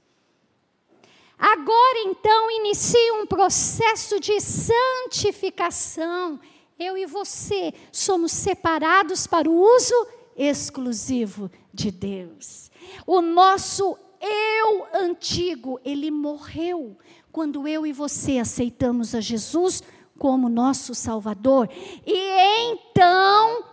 Agora 1.42 1.98
então 2.06 2.48
inicia 2.52 3.14
um 3.14 3.26
processo 3.26 4.20
de 4.20 4.40
santificação. 4.40 6.38
Eu 6.78 6.96
e 6.96 7.04
você 7.04 7.74
somos 7.90 8.30
separados 8.30 9.26
para 9.26 9.50
o 9.50 9.60
uso 9.60 10.06
exclusivo 10.36 11.50
de 11.74 11.90
Deus. 11.90 12.70
O 13.04 13.20
nosso 13.20 13.98
eu 14.20 14.86
antigo, 14.94 15.80
ele 15.84 16.12
morreu 16.12 16.96
quando 17.32 17.66
eu 17.66 17.84
e 17.84 17.92
você 17.92 18.38
aceitamos 18.38 19.12
a 19.12 19.20
Jesus 19.20 19.82
como 20.16 20.48
nosso 20.48 20.94
Salvador. 20.94 21.68
E 22.06 22.70
então 22.70 23.64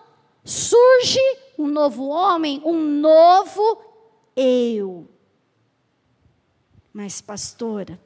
surge 0.43 1.21
um 1.55 1.67
novo 1.67 2.07
homem, 2.07 2.63
um 2.65 2.79
novo 2.79 3.79
eu. 4.35 5.07
Mas, 7.01 7.21
pastora, 7.21 7.97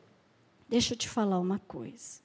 deixa 0.70 0.94
eu 0.94 0.98
te 1.00 1.10
falar 1.10 1.40
uma 1.40 1.58
coisa. 1.58 2.22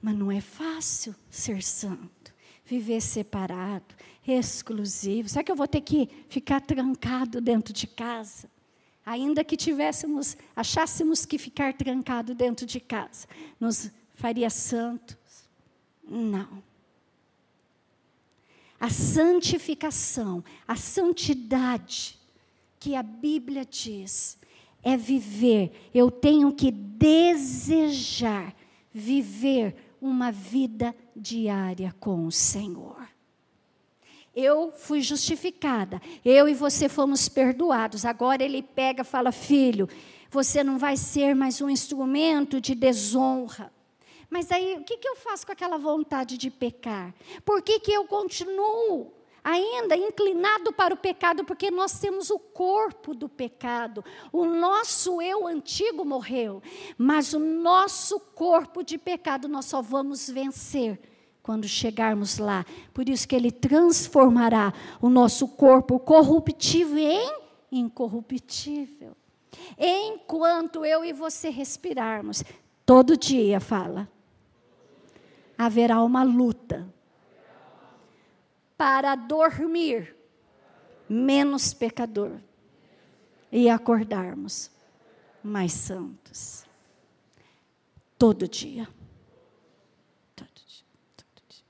Mas 0.00 0.16
não 0.16 0.32
é 0.32 0.40
fácil 0.40 1.14
ser 1.28 1.62
santo, 1.62 2.32
viver 2.64 3.02
separado, 3.02 3.94
exclusivo. 4.26 5.28
Será 5.28 5.44
que 5.44 5.52
eu 5.52 5.54
vou 5.54 5.68
ter 5.68 5.82
que 5.82 6.08
ficar 6.30 6.62
trancado 6.62 7.42
dentro 7.42 7.74
de 7.74 7.86
casa? 7.86 8.48
Ainda 9.04 9.44
que 9.44 9.54
tivéssemos, 9.54 10.34
achássemos 10.56 11.26
que 11.26 11.36
ficar 11.36 11.74
trancado 11.74 12.34
dentro 12.34 12.64
de 12.64 12.80
casa 12.80 13.28
nos 13.60 13.90
faria 14.14 14.48
santos? 14.48 15.46
Não. 16.02 16.62
A 18.80 18.88
santificação, 18.88 20.42
a 20.66 20.74
santidade, 20.74 22.18
que 22.82 22.96
a 22.96 23.02
Bíblia 23.04 23.64
diz 23.64 24.36
é 24.82 24.96
viver, 24.96 25.88
eu 25.94 26.10
tenho 26.10 26.52
que 26.52 26.72
desejar 26.72 28.52
viver 28.92 29.76
uma 30.00 30.32
vida 30.32 30.92
diária 31.14 31.94
com 32.00 32.26
o 32.26 32.32
Senhor. 32.32 33.08
Eu 34.34 34.72
fui 34.72 35.00
justificada, 35.00 36.02
eu 36.24 36.48
e 36.48 36.54
você 36.54 36.88
fomos 36.88 37.28
perdoados. 37.28 38.04
Agora 38.04 38.42
ele 38.42 38.64
pega 38.64 39.04
fala: 39.04 39.30
Filho, 39.30 39.88
você 40.28 40.64
não 40.64 40.76
vai 40.76 40.96
ser 40.96 41.36
mais 41.36 41.60
um 41.60 41.70
instrumento 41.70 42.60
de 42.60 42.74
desonra. 42.74 43.72
Mas 44.28 44.50
aí, 44.50 44.74
o 44.78 44.82
que, 44.82 44.96
que 44.96 45.08
eu 45.08 45.14
faço 45.14 45.46
com 45.46 45.52
aquela 45.52 45.78
vontade 45.78 46.36
de 46.36 46.50
pecar? 46.50 47.14
Por 47.44 47.62
que, 47.62 47.78
que 47.78 47.92
eu 47.92 48.06
continuo 48.06 49.21
ainda 49.44 49.96
inclinado 49.96 50.72
para 50.72 50.94
o 50.94 50.96
pecado, 50.96 51.44
porque 51.44 51.70
nós 51.70 51.98
temos 51.98 52.30
o 52.30 52.38
corpo 52.38 53.14
do 53.14 53.28
pecado. 53.28 54.04
O 54.32 54.44
nosso 54.44 55.20
eu 55.20 55.46
antigo 55.46 56.04
morreu, 56.04 56.62
mas 56.96 57.32
o 57.32 57.38
nosso 57.38 58.20
corpo 58.20 58.82
de 58.82 58.98
pecado 58.98 59.48
nós 59.48 59.64
só 59.64 59.82
vamos 59.82 60.28
vencer 60.28 61.00
quando 61.42 61.66
chegarmos 61.66 62.38
lá. 62.38 62.64
Por 62.94 63.08
isso 63.08 63.26
que 63.26 63.34
ele 63.34 63.50
transformará 63.50 64.72
o 65.00 65.08
nosso 65.08 65.48
corpo 65.48 65.98
corruptível 65.98 66.98
em 66.98 67.42
incorruptível. 67.72 69.16
Enquanto 69.78 70.84
eu 70.84 71.04
e 71.04 71.12
você 71.12 71.48
respirarmos, 71.48 72.44
todo 72.86 73.16
dia 73.16 73.60
fala, 73.60 74.08
haverá 75.56 76.02
uma 76.02 76.22
luta 76.22 76.86
para 78.82 79.14
dormir 79.14 80.12
menos 81.08 81.72
pecador. 81.72 82.40
e 83.52 83.68
acordarmos 83.68 84.72
mais 85.40 85.72
santos. 85.72 86.64
Todo 88.18 88.48
dia. 88.48 88.88
Todo 90.34 90.48
dia. 90.66 90.84
Todo 91.16 91.42
dia. 91.48 91.64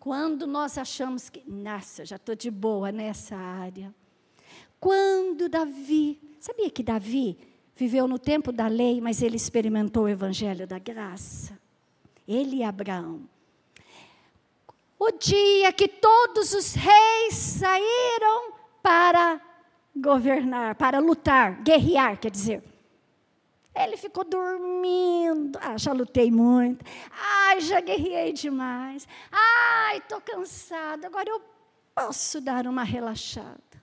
Quando 0.00 0.46
nós 0.46 0.78
achamos 0.78 1.28
que, 1.28 1.42
nossa, 1.46 2.06
já 2.06 2.16
estou 2.16 2.34
de 2.34 2.50
boa 2.50 2.90
nessa 2.90 3.36
área. 3.36 3.94
Quando 4.80 5.50
Davi, 5.50 6.18
sabia 6.40 6.70
que 6.70 6.82
Davi 6.82 7.36
viveu 7.76 8.08
no 8.08 8.18
tempo 8.18 8.50
da 8.50 8.68
lei, 8.68 9.02
mas 9.02 9.20
ele 9.20 9.36
experimentou 9.36 10.04
o 10.04 10.08
evangelho 10.08 10.66
da 10.66 10.78
graça? 10.78 11.58
Ele 12.26 12.58
e 12.58 12.64
Abraão. 12.64 13.31
O 15.04 15.10
dia 15.10 15.72
que 15.72 15.88
todos 15.88 16.52
os 16.52 16.74
reis 16.74 17.34
saíram 17.34 18.52
para 18.80 19.40
governar, 19.96 20.76
para 20.76 21.00
lutar, 21.00 21.60
guerrear, 21.60 22.20
quer 22.20 22.30
dizer. 22.30 22.62
Ele 23.74 23.96
ficou 23.96 24.22
dormindo. 24.22 25.58
Ah, 25.60 25.76
já 25.76 25.92
lutei 25.92 26.30
muito. 26.30 26.84
Ai, 27.10 27.60
já 27.62 27.80
guerrei 27.80 28.32
demais. 28.32 29.08
Ai, 29.32 29.98
estou 29.98 30.20
cansado. 30.20 31.04
Agora 31.04 31.28
eu 31.28 31.42
posso 31.92 32.40
dar 32.40 32.68
uma 32.68 32.84
relaxada. 32.84 33.82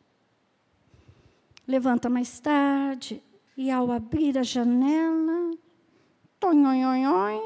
Levanta 1.67 2.09
mais 2.09 2.39
tarde 2.39 3.21
e 3.57 3.69
ao 3.69 3.91
abrir 3.91 4.37
a 4.37 4.43
janela, 4.43 5.51
tonhonhonhon, 6.39 7.41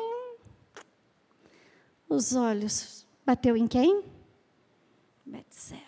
os 2.08 2.36
olhos 2.36 3.03
bateu 3.26 3.56
em 3.56 3.68
quem? 3.68 4.04
Betseba. 5.26 5.82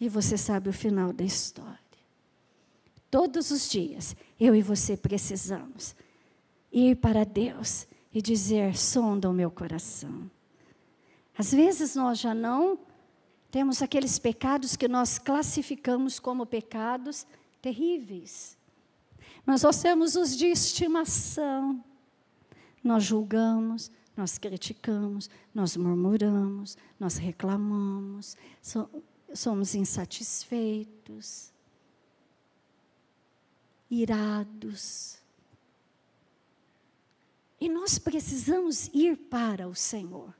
E 0.00 0.08
você 0.08 0.36
sabe 0.36 0.68
o 0.68 0.72
final 0.72 1.12
da 1.12 1.24
história. 1.24 1.78
Todos 3.10 3.50
os 3.50 3.68
dias, 3.68 4.16
eu 4.40 4.54
e 4.54 4.60
você 4.60 4.96
precisamos 4.96 5.94
ir 6.72 6.96
para 6.96 7.24
Deus 7.24 7.86
e 8.12 8.20
dizer: 8.20 8.76
sonda 8.76 9.30
o 9.30 9.32
meu 9.32 9.50
coração. 9.50 10.30
Às 11.36 11.52
vezes 11.52 11.94
nós 11.94 12.18
já 12.18 12.34
não 12.34 12.78
temos 13.50 13.82
aqueles 13.82 14.18
pecados 14.18 14.76
que 14.76 14.88
nós 14.88 15.18
classificamos 15.18 16.18
como 16.18 16.44
pecados 16.44 17.24
terríveis. 17.62 18.56
Mas 19.46 19.62
nós 19.62 19.80
temos 19.80 20.16
os 20.16 20.36
de 20.36 20.46
estimação. 20.46 21.82
Nós 22.82 23.04
julgamos, 23.04 23.90
nós 24.16 24.38
criticamos, 24.38 25.28
nós 25.54 25.76
murmuramos, 25.76 26.76
nós 26.98 27.16
reclamamos, 27.16 28.36
somos 29.34 29.74
insatisfeitos, 29.74 31.52
irados. 33.90 35.18
E 37.60 37.68
nós 37.68 37.98
precisamos 37.98 38.88
ir 38.92 39.16
para 39.16 39.66
o 39.66 39.74
Senhor 39.74 40.32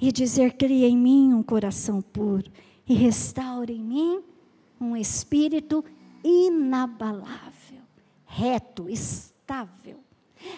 e 0.00 0.10
dizer: 0.10 0.56
cria 0.56 0.88
em 0.88 0.96
mim 0.96 1.34
um 1.34 1.42
coração 1.42 2.00
puro 2.00 2.50
e 2.88 2.94
restaure 2.94 3.72
em 3.72 3.82
mim 3.82 4.24
um 4.80 4.96
espírito 4.96 5.84
inabalável, 6.24 7.82
reto, 8.24 8.88
estável. 8.88 10.00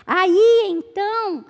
Aí 0.07 0.67
então, 0.67 1.45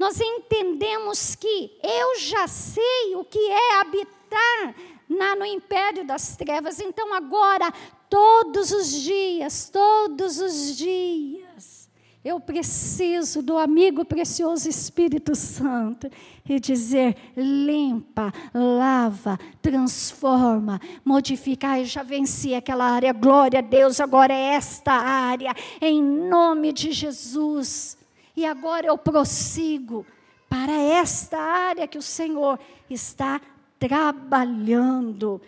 nós 0.00 0.18
entendemos 0.18 1.34
que 1.34 1.78
eu 1.82 2.18
já 2.18 2.48
sei 2.48 3.14
o 3.16 3.22
que 3.22 3.38
é 3.38 3.80
habitar 3.80 4.74
na, 5.06 5.36
no 5.36 5.44
império 5.44 6.06
das 6.06 6.34
trevas. 6.38 6.80
Então, 6.80 7.12
agora, 7.12 7.70
todos 8.08 8.72
os 8.72 8.90
dias, 8.90 9.68
todos 9.68 10.40
os 10.40 10.74
dias, 10.74 11.90
eu 12.24 12.40
preciso 12.40 13.42
do 13.42 13.58
amigo 13.58 14.02
precioso 14.02 14.70
Espírito 14.70 15.34
Santo 15.34 16.10
e 16.48 16.58
dizer: 16.58 17.14
limpa, 17.36 18.32
lava, 18.54 19.38
transforma, 19.60 20.80
modifica. 21.04 21.78
Eu 21.78 21.84
já 21.84 22.02
venci 22.02 22.54
aquela 22.54 22.86
área, 22.86 23.12
glória 23.12 23.58
a 23.58 23.62
Deus, 23.62 24.00
agora 24.00 24.32
é 24.32 24.54
esta 24.54 24.92
área, 24.92 25.54
em 25.78 26.02
nome 26.02 26.72
de 26.72 26.90
Jesus. 26.90 27.99
E 28.36 28.46
agora 28.46 28.86
eu 28.86 28.96
prossigo 28.96 30.06
para 30.48 30.72
esta 30.72 31.38
área 31.38 31.86
que 31.86 31.98
o 31.98 32.02
Senhor 32.02 32.58
está 32.88 33.40
trabalhando. 33.78 35.40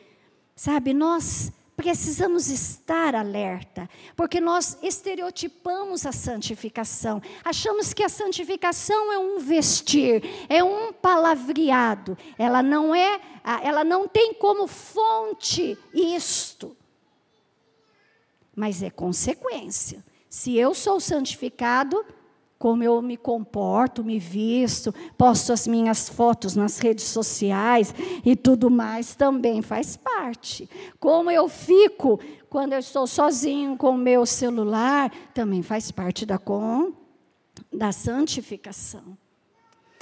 Sabe, 0.55 0.95
nós 0.95 1.53
precisamos 1.77 2.49
estar 2.49 3.14
alerta, 3.14 3.88
porque 4.14 4.40
nós 4.40 4.79
estereotipamos 4.83 6.07
a 6.07 6.12
santificação. 6.12 7.21
Achamos 7.45 7.92
que 7.92 8.05
a 8.05 8.09
santificação 8.09 9.12
é 9.12 9.18
um 9.18 9.38
vestir, 9.40 10.23
é 10.49 10.62
um 10.62 10.92
palavreado. 10.92 12.16
Ela 12.38 12.62
não 12.62 12.95
é, 12.95 13.21
ela 13.64 13.83
não 13.83 14.07
tem 14.07 14.35
como 14.35 14.68
fonte 14.68 15.77
isto. 15.92 16.77
Mas 18.55 18.83
é 18.83 18.90
consequência. 18.90 20.05
Se 20.29 20.57
eu 20.57 20.75
sou 20.75 21.01
santificado, 21.01 22.05
como 22.62 22.85
eu 22.85 23.03
me 23.03 23.16
comporto, 23.16 24.05
me 24.05 24.20
visto, 24.20 24.94
posto 25.18 25.53
as 25.53 25.66
minhas 25.66 26.09
fotos 26.09 26.55
nas 26.55 26.79
redes 26.79 27.07
sociais 27.07 27.92
e 28.25 28.37
tudo 28.37 28.70
mais, 28.70 29.16
também 29.16 29.61
faz 29.61 29.96
parte. 29.96 30.70
Como 31.01 31.29
eu 31.29 31.48
fico 31.48 32.20
quando 32.48 32.75
eu 32.75 32.79
estou 32.79 33.05
sozinho 33.05 33.77
com 33.77 33.90
o 33.90 33.98
meu 33.98 34.25
celular, 34.25 35.11
também 35.35 35.61
faz 35.61 35.90
parte 35.90 36.25
da 36.25 36.38
com 36.38 36.92
da 37.72 37.90
santificação. 37.90 39.18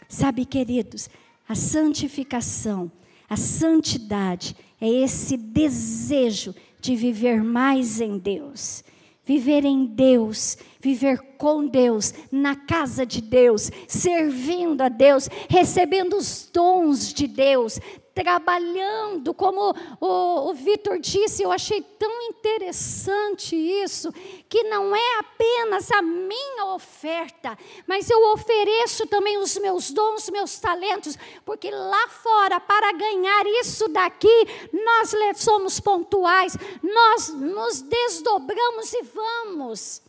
Sabe, 0.06 0.44
queridos, 0.44 1.08
a 1.48 1.54
santificação, 1.54 2.92
a 3.26 3.38
santidade 3.38 4.54
é 4.78 4.86
esse 4.86 5.38
desejo 5.38 6.54
de 6.78 6.94
viver 6.94 7.42
mais 7.42 8.02
em 8.02 8.18
Deus 8.18 8.84
viver 9.30 9.64
em 9.64 9.86
Deus, 9.86 10.58
viver 10.80 11.36
com 11.38 11.64
Deus, 11.64 12.12
na 12.32 12.56
casa 12.56 13.06
de 13.06 13.20
Deus, 13.20 13.70
servindo 13.86 14.80
a 14.80 14.88
Deus, 14.88 15.28
recebendo 15.48 16.16
os 16.16 16.50
dons 16.52 17.14
de 17.14 17.28
Deus, 17.28 17.78
trabalhando, 18.22 19.32
como 19.32 19.74
o, 19.98 20.50
o 20.50 20.52
Vitor 20.52 20.98
disse, 20.98 21.42
eu 21.42 21.50
achei 21.50 21.80
tão 21.80 22.22
interessante 22.22 23.56
isso, 23.56 24.12
que 24.46 24.62
não 24.64 24.94
é 24.94 25.18
apenas 25.18 25.90
a 25.90 26.02
minha 26.02 26.66
oferta, 26.66 27.56
mas 27.86 28.10
eu 28.10 28.32
ofereço 28.32 29.06
também 29.06 29.38
os 29.38 29.56
meus 29.56 29.90
dons, 29.90 30.28
meus 30.28 30.58
talentos, 30.58 31.16
porque 31.46 31.70
lá 31.70 32.08
fora, 32.08 32.60
para 32.60 32.92
ganhar 32.92 33.46
isso 33.58 33.88
daqui, 33.88 34.46
nós 34.70 35.14
somos 35.36 35.80
pontuais, 35.80 36.58
nós 36.82 37.30
nos 37.30 37.80
desdobramos 37.80 38.92
e 38.92 39.02
vamos. 39.02 40.02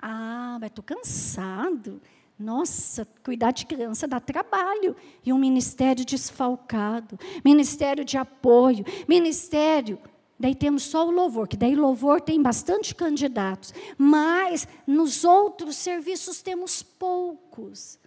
Ah, 0.00 0.56
mas 0.60 0.70
estou 0.70 0.84
cansado. 0.84 2.00
Nossa, 2.40 3.06
cuidar 3.22 3.50
de 3.50 3.66
criança 3.66 4.08
dá 4.08 4.18
trabalho. 4.18 4.96
E 5.24 5.30
um 5.30 5.38
ministério 5.38 6.06
desfalcado, 6.06 7.18
ministério 7.44 8.02
de 8.02 8.16
apoio, 8.16 8.82
ministério. 9.06 9.98
Daí 10.38 10.54
temos 10.54 10.84
só 10.84 11.06
o 11.06 11.10
louvor, 11.10 11.46
que 11.46 11.56
daí 11.56 11.76
louvor 11.76 12.18
tem 12.18 12.40
bastante 12.40 12.94
candidatos, 12.94 13.74
mas 13.98 14.66
nos 14.86 15.22
outros 15.22 15.76
serviços 15.76 16.40
temos 16.40 16.82
poucos. 16.82 17.98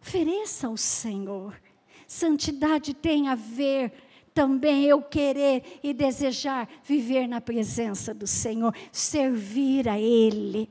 Ofereça 0.00 0.66
ao 0.66 0.78
Senhor. 0.78 1.60
Santidade 2.06 2.94
tem 2.94 3.28
a 3.28 3.34
ver 3.34 3.92
também 4.32 4.84
eu 4.84 5.02
querer 5.02 5.78
e 5.82 5.92
desejar 5.92 6.68
viver 6.82 7.26
na 7.26 7.40
presença 7.40 8.14
do 8.14 8.26
Senhor, 8.26 8.74
servir 8.90 9.86
a 9.90 9.98
Ele. 10.00 10.70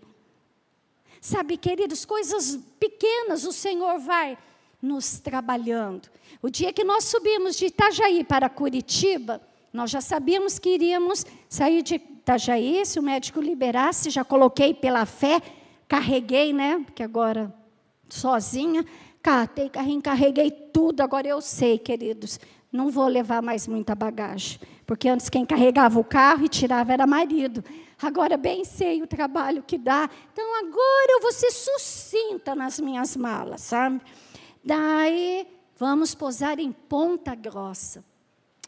Sabe, 1.23 1.55
queridos, 1.55 2.03
coisas 2.03 2.59
pequenas 2.77 3.45
o 3.45 3.53
Senhor 3.53 3.97
vai 3.97 4.37
nos 4.81 5.21
trabalhando. 5.21 6.09
O 6.41 6.49
dia 6.49 6.73
que 6.73 6.83
nós 6.83 7.05
subimos 7.05 7.55
de 7.55 7.67
Itajaí 7.67 8.25
para 8.25 8.49
Curitiba, 8.49 9.41
nós 9.71 9.89
já 9.89 10.01
sabíamos 10.01 10.59
que 10.59 10.71
iríamos 10.71 11.25
sair 11.47 11.81
de 11.81 11.95
Itajaí, 11.95 12.85
se 12.85 12.99
o 12.99 13.01
médico 13.01 13.39
liberasse, 13.39 14.09
já 14.09 14.25
coloquei 14.25 14.73
pela 14.73 15.05
fé, 15.05 15.41
carreguei, 15.87 16.51
né? 16.51 16.81
Porque 16.83 17.01
agora 17.01 17.55
sozinha, 18.09 18.85
catei 19.21 19.71
carreguei 20.03 20.51
tudo. 20.51 20.99
Agora 20.99 21.25
eu 21.25 21.39
sei, 21.39 21.77
queridos, 21.77 22.37
não 22.69 22.91
vou 22.91 23.07
levar 23.07 23.41
mais 23.41 23.65
muita 23.65 23.95
bagagem, 23.95 24.59
porque 24.85 25.07
antes 25.07 25.29
quem 25.29 25.45
carregava 25.45 25.97
o 25.97 26.03
carro 26.03 26.43
e 26.43 26.49
tirava 26.49 26.91
era 26.91 27.07
marido. 27.07 27.63
Agora 28.03 28.35
bem 28.35 28.65
sei 28.65 29.01
o 29.01 29.07
trabalho 29.07 29.63
que 29.63 29.77
dá. 29.77 30.09
Então 30.31 30.59
agora 30.59 31.11
eu 31.11 31.21
vou 31.21 31.31
ser 31.31 31.51
sucinta 31.51 32.53
nas 32.53 32.79
minhas 32.79 33.15
malas, 33.15 33.61
sabe? 33.61 34.01
Daí 34.63 35.47
vamos 35.77 36.13
posar 36.13 36.59
em 36.59 36.71
Ponta 36.71 37.33
Grossa. 37.33 38.03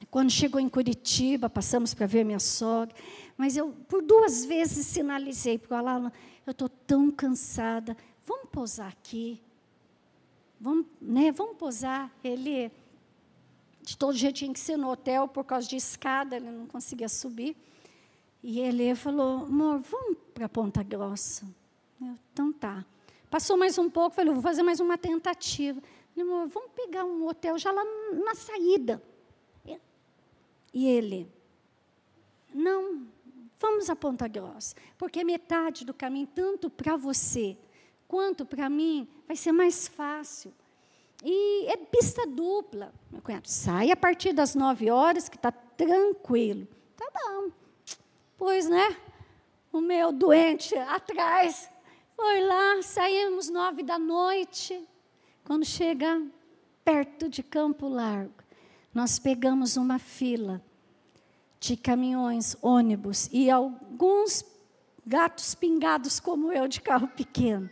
Quando 0.10 0.32
chegou 0.32 0.60
em 0.60 0.70
Curitiba, 0.70 1.50
passamos 1.50 1.94
para 1.94 2.06
ver 2.06 2.24
minha 2.24 2.40
sogra. 2.40 2.96
Mas 3.38 3.58
eu, 3.58 3.72
por 3.90 4.02
duas 4.02 4.46
vezes, 4.46 4.88
sinalizei 4.88 5.58
para 5.58 5.84
o 5.84 6.12
eu 6.46 6.52
estou 6.52 6.70
tão 6.70 7.10
cansada, 7.12 7.98
vamos 8.24 8.50
pousar 8.50 8.88
aqui. 8.88 9.42
Vamos, 10.60 10.86
né, 11.02 11.32
vamos 11.32 11.58
pousar. 11.58 12.10
Ele, 12.24 12.72
de 13.82 13.98
todo 13.98 14.16
jeito, 14.16 14.36
tinha 14.36 14.54
que 14.54 14.60
ser 14.60 14.78
no 14.78 14.90
hotel 14.90 15.28
por 15.28 15.44
causa 15.44 15.68
de 15.68 15.76
escada, 15.76 16.38
ele 16.38 16.52
não 16.52 16.68
conseguia 16.68 17.10
subir. 17.10 17.58
E 18.48 18.60
ele 18.60 18.94
falou: 18.94 19.46
amor, 19.46 19.80
vamos 19.80 20.18
para 20.32 20.48
Ponta 20.48 20.84
Grossa. 20.84 21.48
Eu, 22.00 22.16
então 22.32 22.54
tá. 22.54 22.86
Passou 23.28 23.58
mais 23.58 23.76
um 23.80 23.90
pouco, 23.90 24.16
falei: 24.16 24.32
vou 24.32 24.42
fazer 24.44 24.62
mais 24.62 24.80
uma 24.80 25.00
tentativa. 25.00 25.82
Ele, 26.16 26.22
amor, 26.30 26.48
vamos 26.50 26.70
pegar 26.76 27.06
um 27.06 27.28
hotel 27.28 27.58
já 27.58 27.72
lá 27.72 27.84
na 28.24 28.36
saída. 28.36 29.02
E 30.72 30.86
ele, 30.86 31.32
não, 32.54 33.08
vamos 33.58 33.90
a 33.90 33.96
Ponta 33.96 34.28
Grossa, 34.28 34.76
porque 34.98 35.24
metade 35.24 35.86
do 35.86 35.94
caminho, 35.94 36.28
tanto 36.28 36.70
para 36.70 36.98
você 36.98 37.58
quanto 38.10 38.46
para 38.46 38.70
mim, 38.70 39.08
vai 39.26 39.38
ser 39.38 39.54
mais 39.54 39.88
fácil. 39.88 40.54
E 41.24 41.66
é 41.68 41.78
pista 41.78 42.28
dupla. 42.28 42.94
Meu 43.10 43.22
cunhado, 43.22 43.50
sai 43.50 43.90
a 43.90 43.96
partir 43.96 44.34
das 44.34 44.54
nove 44.54 44.92
horas, 44.92 45.30
que 45.30 45.38
está 45.38 45.52
tranquilo. 45.52 46.68
Tá 46.98 47.10
bom. 47.12 47.65
Pois, 48.38 48.70
né? 48.70 48.98
O 49.72 49.82
meu 49.82 50.12
doente 50.12 50.76
atrás 50.76 51.70
foi 52.16 52.42
lá, 52.42 52.82
saímos 52.82 53.50
nove 53.50 53.84
da 53.84 54.00
noite. 54.00 54.88
Quando 55.44 55.66
chega 55.66 56.22
perto 56.84 57.30
de 57.30 57.44
Campo 57.44 57.88
Largo, 57.88 58.34
nós 58.94 59.20
pegamos 59.20 59.76
uma 59.78 60.00
fila 60.00 60.62
de 61.60 61.76
caminhões, 61.76 62.56
ônibus 62.62 63.30
e 63.32 63.50
alguns 63.50 64.46
gatos 65.06 65.56
pingados 65.56 66.20
como 66.20 66.52
eu 66.52 66.68
de 66.68 66.82
carro 66.82 67.08
pequeno. 67.08 67.70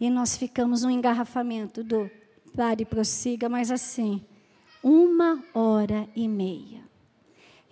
E 0.00 0.08
nós 0.08 0.36
ficamos 0.36 0.82
no 0.82 0.90
engarrafamento 0.90 1.84
do 1.84 2.10
pare 2.56 2.82
e 2.82 2.86
prossiga, 2.86 3.48
mas 3.48 3.70
assim, 3.70 4.24
uma 4.82 5.42
hora 5.52 6.08
e 6.16 6.26
meia. 6.26 6.89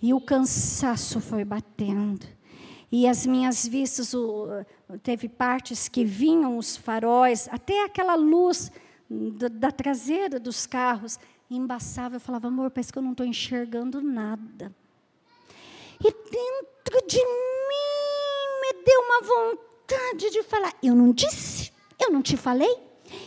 E 0.01 0.15
o 0.15 0.21
cansaço 0.21 1.21
foi 1.21 1.45
batendo. 1.45 2.27
E 2.91 3.07
as 3.07 3.27
minhas 3.27 3.67
vistas, 3.67 4.15
o, 4.15 4.65
teve 5.03 5.29
partes 5.29 5.89
que 5.89 6.05
vinham 6.05 6.57
os 6.57 6.77
faróis, 6.77 7.49
até 7.51 7.85
aquela 7.85 8.15
luz 8.15 8.71
da, 9.11 9.49
da 9.49 9.71
traseira 9.71 10.41
dos 10.41 10.67
carros, 10.67 11.19
embaçava. 11.51 12.17
Eu 12.17 12.21
falava, 12.21 12.49
amor, 12.49 12.71
parece 12.71 12.93
que 12.93 12.99
eu 12.99 13.03
não 13.03 13.13
estou 13.13 13.27
enxergando 13.27 14.01
nada. 14.01 14.75
E 16.01 16.11
dentro 16.11 17.07
de 17.07 17.19
mim 17.19 18.61
me 18.63 18.85
deu 18.85 19.01
uma 19.01 19.21
vontade 19.23 20.31
de 20.31 20.43
falar. 20.45 20.73
Eu 20.83 20.95
não 20.95 21.13
disse, 21.13 21.73
eu 22.01 22.11
não 22.11 22.23
te 22.23 22.37
falei 22.37 22.75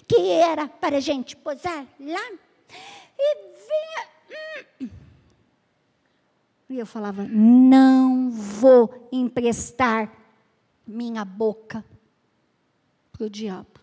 que 0.07 0.29
era 0.29 0.67
para 0.67 0.97
a 0.97 1.01
gente 1.01 1.35
posar 1.35 1.85
lá. 1.99 2.31
E 3.19 3.35
vinha. 3.35 4.07
Hum. 4.81 5.00
E 6.71 6.79
eu 6.79 6.85
falava: 6.85 7.27
não 7.27 8.31
vou 8.31 9.09
emprestar 9.11 10.09
minha 10.87 11.25
boca 11.25 11.83
para 13.11 13.25
o 13.25 13.29
diabo. 13.29 13.81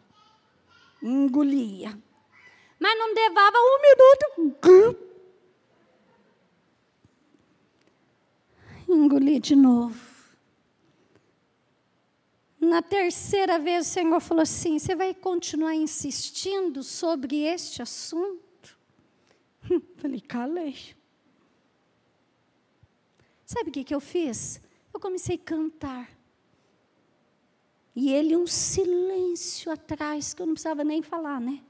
Engolia. 1.03 1.91
Mas 2.81 2.99
não 2.99 3.13
levava 3.13 3.57
um 3.59 3.79
minuto. 3.83 4.97
Engoli 8.89 9.39
de 9.39 9.55
novo. 9.55 10.09
Na 12.59 12.81
terceira 12.81 13.59
vez 13.59 13.87
o 13.87 13.91
Senhor 13.91 14.19
falou 14.19 14.43
assim: 14.43 14.79
Você 14.79 14.97
vai 14.97 15.13
continuar 15.13 15.75
insistindo 15.75 16.83
sobre 16.83 17.43
este 17.43 17.83
assunto? 17.83 18.79
Falei, 19.99 20.23
calei. 20.23 20.98
Sabe 23.49 23.71
o 23.71 23.73
que, 23.73 23.83
que 23.83 23.95
eu 23.95 24.01
fiz? 24.01 24.61
Eu 24.93 25.01
comecei 25.01 25.37
a 25.37 25.39
cantar. 25.39 26.07
E 27.97 28.13
ele, 28.13 28.37
um 28.37 28.47
silêncio 28.47 29.73
atrás, 29.73 30.35
que 30.35 30.43
eu 30.43 30.47
não 30.47 30.53
precisava 30.53 30.85
nem 30.85 31.01
falar, 31.01 31.41
né? 31.41 31.63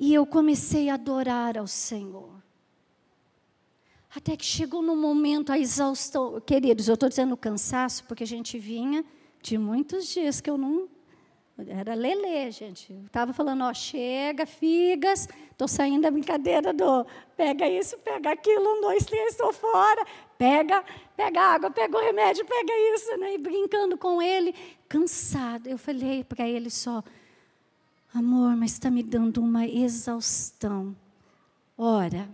E 0.00 0.12
eu 0.12 0.26
comecei 0.26 0.88
a 0.88 0.94
adorar 0.94 1.56
ao 1.56 1.68
Senhor. 1.68 2.42
Até 4.12 4.36
que 4.36 4.44
chegou 4.44 4.82
no 4.82 4.96
momento 4.96 5.52
a 5.52 5.58
exaustão. 5.60 6.40
Queridos, 6.40 6.88
eu 6.88 6.94
estou 6.94 7.08
dizendo 7.08 7.36
cansaço, 7.36 8.02
porque 8.06 8.24
a 8.24 8.26
gente 8.26 8.58
vinha 8.58 9.04
de 9.40 9.56
muitos 9.58 10.08
dias 10.08 10.40
que 10.40 10.50
eu 10.50 10.58
não. 10.58 10.88
Era 11.68 11.94
lelê, 11.94 12.50
gente. 12.50 12.92
Estava 13.06 13.32
falando, 13.32 13.62
ó, 13.64 13.74
chega, 13.74 14.46
figas, 14.46 15.28
estou 15.50 15.68
saindo 15.68 16.02
da 16.02 16.10
brincadeira 16.10 16.72
do 16.72 17.06
pega 17.36 17.68
isso, 17.68 17.98
pega 17.98 18.32
aquilo, 18.32 18.64
um, 18.64 18.80
dois, 18.80 19.04
três, 19.04 19.32
estou 19.32 19.52
fora, 19.52 20.04
pega, 20.38 20.84
pega 21.16 21.40
água, 21.40 21.70
pega 21.70 21.96
o 21.96 22.00
remédio, 22.00 22.44
pega 22.44 22.72
isso, 22.94 23.16
né? 23.18 23.34
E 23.34 23.38
brincando 23.38 23.98
com 23.98 24.22
ele, 24.22 24.54
cansado. 24.88 25.68
Eu 25.68 25.76
falei 25.76 26.24
para 26.24 26.48
ele 26.48 26.70
só, 26.70 27.02
amor, 28.14 28.56
mas 28.56 28.72
está 28.72 28.90
me 28.90 29.02
dando 29.02 29.40
uma 29.42 29.66
exaustão. 29.66 30.96
Ora, 31.76 32.28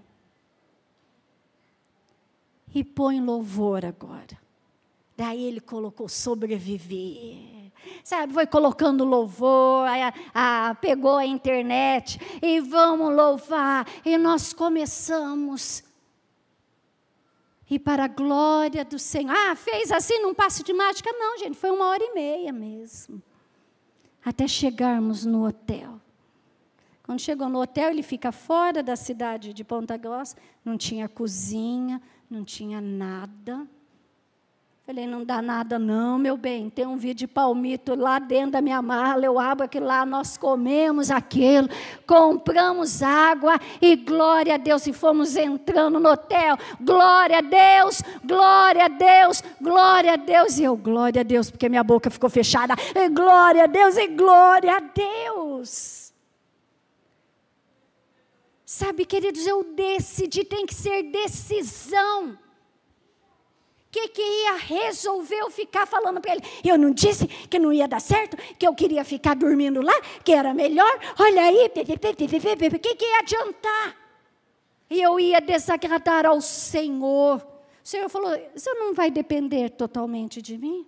e 2.74 2.84
põe 2.84 3.20
louvor 3.20 3.84
agora. 3.84 4.38
Daí 5.16 5.44
ele 5.44 5.60
colocou 5.60 6.08
sobreviver. 6.08 7.57
Sabe, 8.04 8.32
foi 8.32 8.46
colocando 8.46 9.04
louvor, 9.04 9.86
a, 9.86 10.70
a, 10.70 10.74
pegou 10.74 11.16
a 11.16 11.26
internet 11.26 12.18
e 12.42 12.60
vamos 12.60 13.14
louvar. 13.14 13.86
E 14.04 14.16
nós 14.16 14.52
começamos. 14.52 15.84
E 17.70 17.78
para 17.78 18.04
a 18.04 18.08
glória 18.08 18.84
do 18.84 18.98
Senhor. 18.98 19.34
Ah, 19.34 19.54
fez 19.54 19.92
assim 19.92 20.20
num 20.22 20.32
passo 20.34 20.64
de 20.64 20.72
mágica? 20.72 21.10
Não, 21.12 21.38
gente, 21.38 21.56
foi 21.56 21.70
uma 21.70 21.86
hora 21.86 22.02
e 22.02 22.14
meia 22.14 22.52
mesmo. 22.52 23.22
Até 24.24 24.48
chegarmos 24.48 25.24
no 25.24 25.46
hotel. 25.46 26.00
Quando 27.02 27.20
chegou 27.20 27.48
no 27.48 27.60
hotel, 27.60 27.90
ele 27.90 28.02
fica 28.02 28.30
fora 28.30 28.82
da 28.82 28.94
cidade 28.94 29.54
de 29.54 29.64
Ponta 29.64 29.96
Grossa, 29.96 30.36
não 30.62 30.76
tinha 30.76 31.08
cozinha, 31.08 32.02
não 32.28 32.44
tinha 32.44 32.80
nada. 32.82 33.66
Falei, 34.88 35.06
não 35.06 35.22
dá 35.22 35.42
nada 35.42 35.78
não, 35.78 36.16
meu 36.16 36.34
bem. 36.34 36.70
Tem 36.70 36.86
um 36.86 36.96
vídeo 36.96 37.14
de 37.14 37.26
palmito 37.26 37.94
lá 37.94 38.18
dentro 38.18 38.52
da 38.52 38.62
minha 38.62 38.80
mala. 38.80 39.22
Eu 39.22 39.38
abro 39.38 39.66
aquilo 39.66 39.84
lá, 39.84 40.06
nós 40.06 40.38
comemos 40.38 41.10
aquilo, 41.10 41.68
compramos 42.06 43.02
água 43.02 43.60
e 43.82 43.94
glória 43.96 44.54
a 44.54 44.56
Deus. 44.56 44.86
E 44.86 44.94
fomos 44.94 45.36
entrando 45.36 46.00
no 46.00 46.08
hotel. 46.08 46.56
Glória 46.80 47.36
a 47.36 47.40
Deus, 47.42 48.02
glória 48.24 48.86
a 48.86 48.88
Deus, 48.88 49.42
glória 49.60 50.14
a 50.14 50.16
Deus. 50.16 50.58
E 50.58 50.64
eu, 50.64 50.74
glória 50.74 51.20
a 51.20 51.22
Deus, 51.22 51.50
porque 51.50 51.68
minha 51.68 51.84
boca 51.84 52.08
ficou 52.08 52.30
fechada. 52.30 52.74
E 52.94 53.10
glória 53.10 53.64
a 53.64 53.66
Deus 53.66 53.94
e 53.98 54.06
glória 54.06 54.74
a 54.74 54.80
Deus. 54.80 56.14
Sabe, 58.64 59.04
queridos, 59.04 59.46
eu 59.46 59.64
decidi, 59.64 60.44
tem 60.44 60.64
que 60.64 60.74
ser 60.74 61.02
decisão. 61.02 62.38
Que, 63.90 64.08
que 64.08 64.22
ia 64.22 64.56
resolver 64.56 65.36
eu 65.36 65.50
ficar 65.50 65.86
falando 65.86 66.20
para 66.20 66.32
ele? 66.32 66.42
Eu 66.62 66.76
não 66.76 66.90
disse 66.90 67.26
que 67.26 67.58
não 67.58 67.72
ia 67.72 67.88
dar 67.88 68.00
certo, 68.00 68.36
que 68.58 68.66
eu 68.66 68.74
queria 68.74 69.02
ficar 69.02 69.34
dormindo 69.34 69.80
lá, 69.80 69.98
que 70.22 70.32
era 70.32 70.52
melhor. 70.52 70.90
Olha 71.18 71.42
aí, 71.42 71.66
o 71.66 71.70
que, 71.70 72.94
que 72.94 73.04
ia 73.04 73.18
adiantar? 73.20 73.96
E 74.90 75.00
eu 75.00 75.18
ia 75.18 75.40
desagradar 75.40 76.26
ao 76.26 76.40
Senhor. 76.40 77.38
O 77.38 77.88
Senhor 77.88 78.08
falou: 78.10 78.30
Você 78.54 78.72
não 78.74 78.94
vai 78.94 79.10
depender 79.10 79.70
totalmente 79.70 80.42
de 80.42 80.58
mim? 80.58 80.86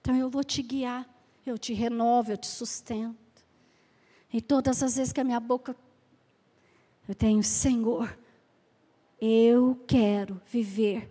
Então 0.00 0.16
eu 0.16 0.28
vou 0.28 0.42
te 0.42 0.60
guiar, 0.60 1.08
eu 1.46 1.56
te 1.56 1.72
renovo, 1.72 2.32
eu 2.32 2.36
te 2.36 2.48
sustento. 2.48 3.16
E 4.32 4.40
todas 4.40 4.82
as 4.82 4.96
vezes 4.96 5.12
que 5.12 5.20
a 5.20 5.24
minha 5.24 5.38
boca 5.38 5.76
eu 7.08 7.14
tenho, 7.14 7.42
Senhor, 7.42 8.16
eu 9.20 9.78
quero 9.86 10.40
viver 10.46 11.10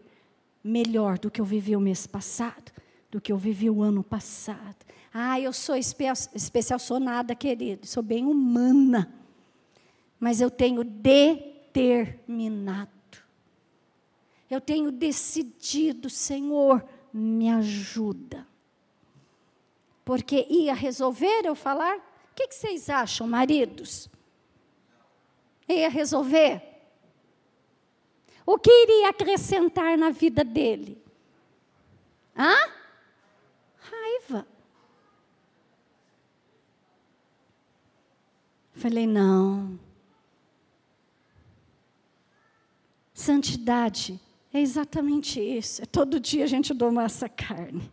melhor 0.63 1.19
do 1.19 1.31
que 1.31 1.41
eu 1.41 1.45
vivi 1.45 1.75
o 1.75 1.79
mês 1.79 2.07
passado, 2.07 2.71
do 3.09 3.19
que 3.19 3.31
eu 3.31 3.37
vivi 3.37 3.67
o 3.69 3.81
ano 3.81 4.03
passado. 4.03 4.85
Ah, 5.13 5.39
eu 5.39 5.51
sou 5.51 5.75
espe 5.75 6.05
especial, 6.33 6.79
sou 6.79 6.99
nada, 6.99 7.35
querido, 7.35 7.85
sou 7.85 8.01
bem 8.01 8.25
humana. 8.25 9.13
Mas 10.19 10.39
eu 10.39 10.49
tenho 10.49 10.83
determinado. 10.83 12.89
Eu 14.49 14.61
tenho 14.61 14.91
decidido, 14.91 16.09
Senhor, 16.09 16.85
me 17.13 17.49
ajuda. 17.49 18.47
Porque 20.03 20.47
ia 20.49 20.73
resolver 20.73 21.45
eu 21.45 21.55
falar? 21.55 21.97
O 21.97 22.01
que, 22.35 22.47
que 22.47 22.55
vocês 22.55 22.89
acham, 22.89 23.27
maridos? 23.27 24.09
ia 25.67 25.89
resolver? 25.89 26.70
O 28.45 28.57
que 28.57 28.71
iria 28.71 29.09
acrescentar 29.09 29.97
na 29.97 30.09
vida 30.09 30.43
dele? 30.43 31.01
Hã? 32.37 32.55
Raiva. 33.77 34.47
Falei, 38.73 39.05
não. 39.05 39.79
Santidade 43.13 44.19
é 44.51 44.59
exatamente 44.59 45.39
isso. 45.39 45.83
É 45.83 45.85
todo 45.85 46.19
dia 46.19 46.43
a 46.43 46.47
gente 46.47 46.73
domar 46.73 47.05
essa 47.05 47.29
carne 47.29 47.91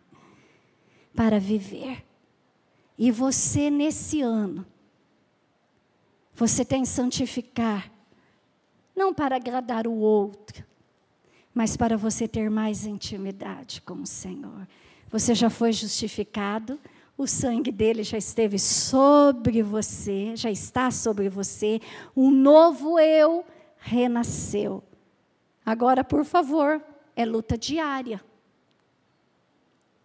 para 1.14 1.38
viver. 1.38 2.04
E 2.96 3.10
você, 3.10 3.70
nesse 3.70 4.22
ano, 4.22 4.66
você 6.32 6.64
tem 6.64 6.82
que 6.82 6.88
santificar, 6.88 7.90
não 8.98 9.14
para 9.14 9.36
agradar 9.36 9.86
o 9.86 9.94
outro, 9.94 10.66
mas 11.54 11.76
para 11.76 11.96
você 11.96 12.26
ter 12.26 12.50
mais 12.50 12.84
intimidade 12.84 13.80
com 13.80 13.94
o 13.94 14.06
Senhor. 14.06 14.66
Você 15.08 15.34
já 15.34 15.48
foi 15.48 15.72
justificado, 15.72 16.78
o 17.16 17.26
sangue 17.26 17.70
dele 17.70 18.02
já 18.02 18.18
esteve 18.18 18.58
sobre 18.58 19.62
você, 19.62 20.36
já 20.36 20.50
está 20.50 20.90
sobre 20.90 21.28
você, 21.28 21.80
um 22.16 22.30
novo 22.30 22.98
eu 22.98 23.46
renasceu. 23.78 24.82
Agora, 25.64 26.02
por 26.02 26.24
favor, 26.24 26.82
é 27.14 27.24
luta 27.24 27.56
diária. 27.56 28.20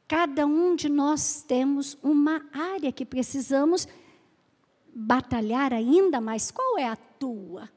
Cada 0.08 0.46
um 0.46 0.76
de 0.76 0.88
nós 0.88 1.44
temos 1.48 1.98
uma 2.04 2.46
área 2.54 2.92
que 2.92 3.06
precisamos 3.06 3.88
batalhar 4.94 5.74
ainda 5.74 6.22
mais. 6.22 6.52
Qual 6.52 6.78
é 6.78 6.88
a 6.88 6.96
tua? 6.96 7.70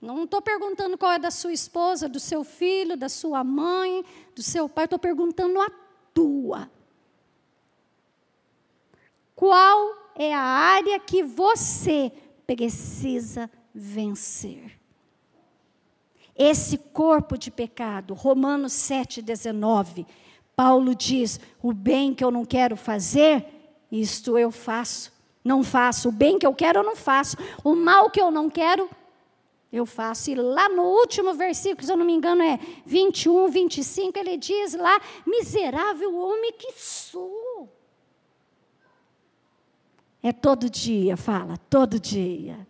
Não 0.00 0.24
estou 0.24 0.40
perguntando 0.40 0.96
qual 0.96 1.12
é 1.12 1.18
da 1.18 1.30
sua 1.30 1.52
esposa, 1.52 2.08
do 2.08 2.18
seu 2.18 2.42
filho, 2.42 2.96
da 2.96 3.08
sua 3.08 3.44
mãe, 3.44 4.04
do 4.34 4.42
seu 4.42 4.68
pai, 4.68 4.84
estou 4.84 4.98
perguntando 4.98 5.60
a 5.60 5.70
tua. 6.14 6.70
Qual 9.36 10.12
é 10.16 10.34
a 10.34 10.40
área 10.40 10.98
que 10.98 11.22
você 11.22 12.12
precisa 12.46 13.50
vencer? 13.74 14.80
esse 16.40 16.78
corpo 16.78 17.36
de 17.36 17.50
pecado. 17.50 18.14
Romanos 18.14 18.72
7,19. 18.72 20.06
Paulo 20.56 20.94
diz: 20.94 21.38
O 21.62 21.70
bem 21.70 22.14
que 22.14 22.24
eu 22.24 22.30
não 22.30 22.46
quero 22.46 22.76
fazer, 22.76 23.44
isto 23.92 24.38
eu 24.38 24.50
faço. 24.50 25.12
Não 25.44 25.62
faço. 25.62 26.08
O 26.08 26.12
bem 26.12 26.38
que 26.38 26.46
eu 26.46 26.54
quero, 26.54 26.78
eu 26.78 26.82
não 26.82 26.96
faço. 26.96 27.36
O 27.62 27.74
mal 27.74 28.08
que 28.08 28.18
eu 28.18 28.30
não 28.30 28.48
quero, 28.48 28.88
eu 29.72 29.86
faço. 29.86 30.30
E 30.30 30.34
lá 30.34 30.68
no 30.68 30.82
último 30.82 31.34
versículo, 31.34 31.84
se 31.86 31.92
eu 31.92 31.96
não 31.96 32.04
me 32.04 32.12
engano, 32.12 32.42
é 32.42 32.58
21, 32.84 33.48
25, 33.48 34.18
ele 34.18 34.36
diz 34.36 34.74
lá: 34.74 35.00
Miserável 35.26 36.14
homem 36.16 36.52
que 36.52 36.72
sou. 36.72 37.68
É 40.22 40.32
todo 40.32 40.68
dia, 40.68 41.16
fala, 41.16 41.56
todo 41.68 41.98
dia. 41.98 42.66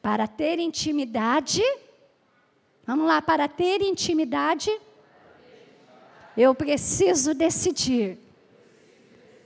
Para 0.00 0.28
ter 0.28 0.58
intimidade 0.60 1.62
Vamos 2.88 3.06
lá, 3.06 3.20
para 3.20 3.46
ter 3.46 3.82
intimidade, 3.82 4.70
eu 6.34 6.54
preciso 6.54 7.34
decidir 7.34 8.18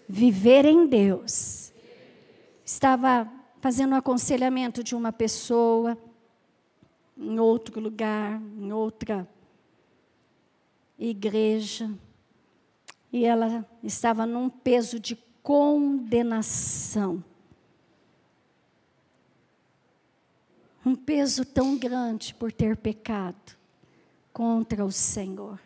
viver 0.09 0.65
em 0.65 0.87
Deus. 0.87 1.73
Estava 2.65 3.29
fazendo 3.61 3.95
um 3.95 3.97
aconselhamento 3.97 4.85
de 4.85 4.95
uma 4.95 5.11
pessoa 5.11 5.99
em 7.17 7.39
outro 7.39 7.81
lugar, 7.81 8.41
em 8.59 8.73
outra 8.73 9.29
igreja, 10.99 11.91
e 13.13 13.25
ela 13.25 13.67
estava 13.83 14.25
num 14.25 14.49
peso 14.49 14.99
de 14.99 15.17
condenação. 15.43 17.23
um 20.85 20.95
peso 20.95 21.45
tão 21.45 21.77
grande 21.77 22.35
por 22.35 22.53
ter 22.53 22.77
pecado 22.77 23.57
contra 24.33 24.85
o 24.85 24.91
Senhor. 24.91 25.59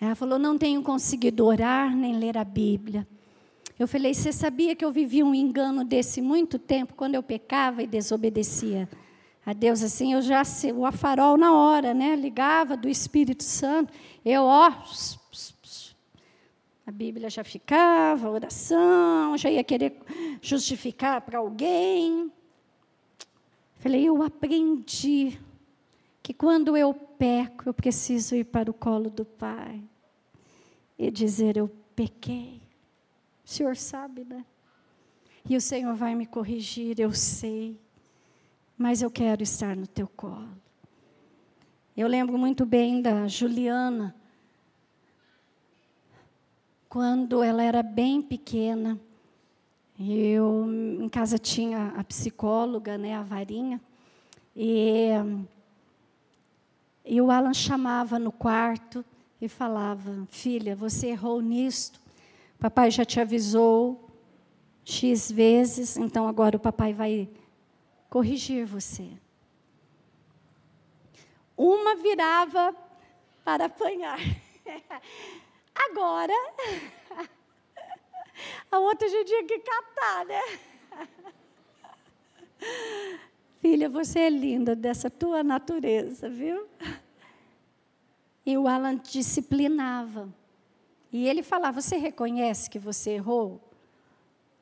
Ela 0.00 0.14
falou: 0.14 0.38
Não 0.38 0.56
tenho 0.56 0.82
conseguido 0.82 1.44
orar 1.44 1.94
nem 1.94 2.18
ler 2.18 2.38
a 2.38 2.44
Bíblia. 2.44 3.06
Eu 3.78 3.88
falei: 3.88 4.14
Você 4.14 4.32
sabia 4.32 4.76
que 4.76 4.84
eu 4.84 4.92
vivia 4.92 5.26
um 5.26 5.34
engano 5.34 5.84
desse 5.84 6.20
muito 6.20 6.58
tempo, 6.58 6.94
quando 6.94 7.16
eu 7.16 7.22
pecava 7.22 7.82
e 7.82 7.86
desobedecia 7.86 8.88
a 9.44 9.52
Deus 9.52 9.82
assim? 9.82 10.12
Eu 10.12 10.22
já, 10.22 10.42
o 10.74 10.92
farol 10.92 11.36
na 11.36 11.52
hora, 11.52 11.92
né? 11.92 12.16
Ligava 12.16 12.76
do 12.76 12.88
Espírito 12.88 13.42
Santo. 13.42 13.92
Eu, 14.24 14.44
ó, 14.44 14.72
a 16.86 16.90
Bíblia 16.90 17.30
já 17.30 17.42
ficava, 17.42 18.30
oração, 18.30 19.36
já 19.36 19.50
ia 19.50 19.64
querer 19.64 19.98
justificar 20.40 21.20
para 21.20 21.38
alguém. 21.38 22.30
Falei, 23.78 24.04
eu 24.04 24.22
aprendi 24.22 25.38
que 26.22 26.32
quando 26.32 26.76
eu 26.76 26.94
peco, 26.94 27.68
eu 27.68 27.74
preciso 27.74 28.34
ir 28.34 28.44
para 28.44 28.70
o 28.70 28.74
colo 28.74 29.10
do 29.10 29.24
Pai 29.24 29.82
e 30.98 31.10
dizer: 31.10 31.56
Eu 31.56 31.70
pequei. 31.94 32.62
O 33.44 33.48
Senhor 33.48 33.76
sabe, 33.76 34.24
né? 34.24 34.44
E 35.48 35.56
o 35.56 35.60
Senhor 35.60 35.94
vai 35.94 36.14
me 36.14 36.24
corrigir, 36.24 36.98
eu 36.98 37.12
sei. 37.12 37.78
Mas 38.76 39.02
eu 39.02 39.10
quero 39.10 39.42
estar 39.42 39.76
no 39.76 39.86
teu 39.86 40.08
colo. 40.08 40.48
Eu 41.96 42.08
lembro 42.08 42.36
muito 42.36 42.66
bem 42.66 43.00
da 43.00 43.28
Juliana, 43.28 44.14
quando 46.88 47.42
ela 47.42 47.62
era 47.62 47.82
bem 47.84 48.20
pequena. 48.20 48.98
Eu 49.98 50.66
em 51.00 51.08
casa 51.08 51.38
tinha 51.38 51.94
a 51.96 52.02
psicóloga, 52.02 52.98
né, 52.98 53.14
a 53.14 53.22
varinha, 53.22 53.80
e, 54.56 55.10
e 57.04 57.20
o 57.20 57.30
Alan 57.30 57.54
chamava 57.54 58.18
no 58.18 58.32
quarto 58.32 59.04
e 59.40 59.48
falava: 59.48 60.26
Filha, 60.28 60.74
você 60.74 61.08
errou 61.08 61.40
nisto, 61.40 62.00
papai 62.58 62.90
já 62.90 63.04
te 63.04 63.20
avisou 63.20 64.10
X 64.84 65.30
vezes, 65.30 65.96
então 65.96 66.26
agora 66.26 66.56
o 66.56 66.60
papai 66.60 66.92
vai 66.92 67.28
corrigir 68.14 68.64
você. 68.64 69.10
Uma 71.56 71.96
virava 71.96 72.72
para 73.44 73.64
apanhar. 73.64 74.20
Agora, 75.74 76.32
a 78.70 78.78
outra 78.78 79.08
já 79.08 79.24
tinha 79.24 79.44
que 79.44 79.58
catar, 79.58 80.26
né? 80.26 80.40
Filha, 83.60 83.88
você 83.88 84.20
é 84.20 84.30
linda 84.30 84.76
dessa 84.76 85.10
tua 85.10 85.42
natureza, 85.42 86.30
viu? 86.30 86.68
E 88.46 88.56
o 88.56 88.68
Alan 88.68 88.94
disciplinava. 88.94 90.32
E 91.10 91.26
ele 91.26 91.42
falava: 91.42 91.82
Você 91.82 91.96
reconhece 91.96 92.70
que 92.70 92.78
você 92.78 93.10
errou? 93.10 93.60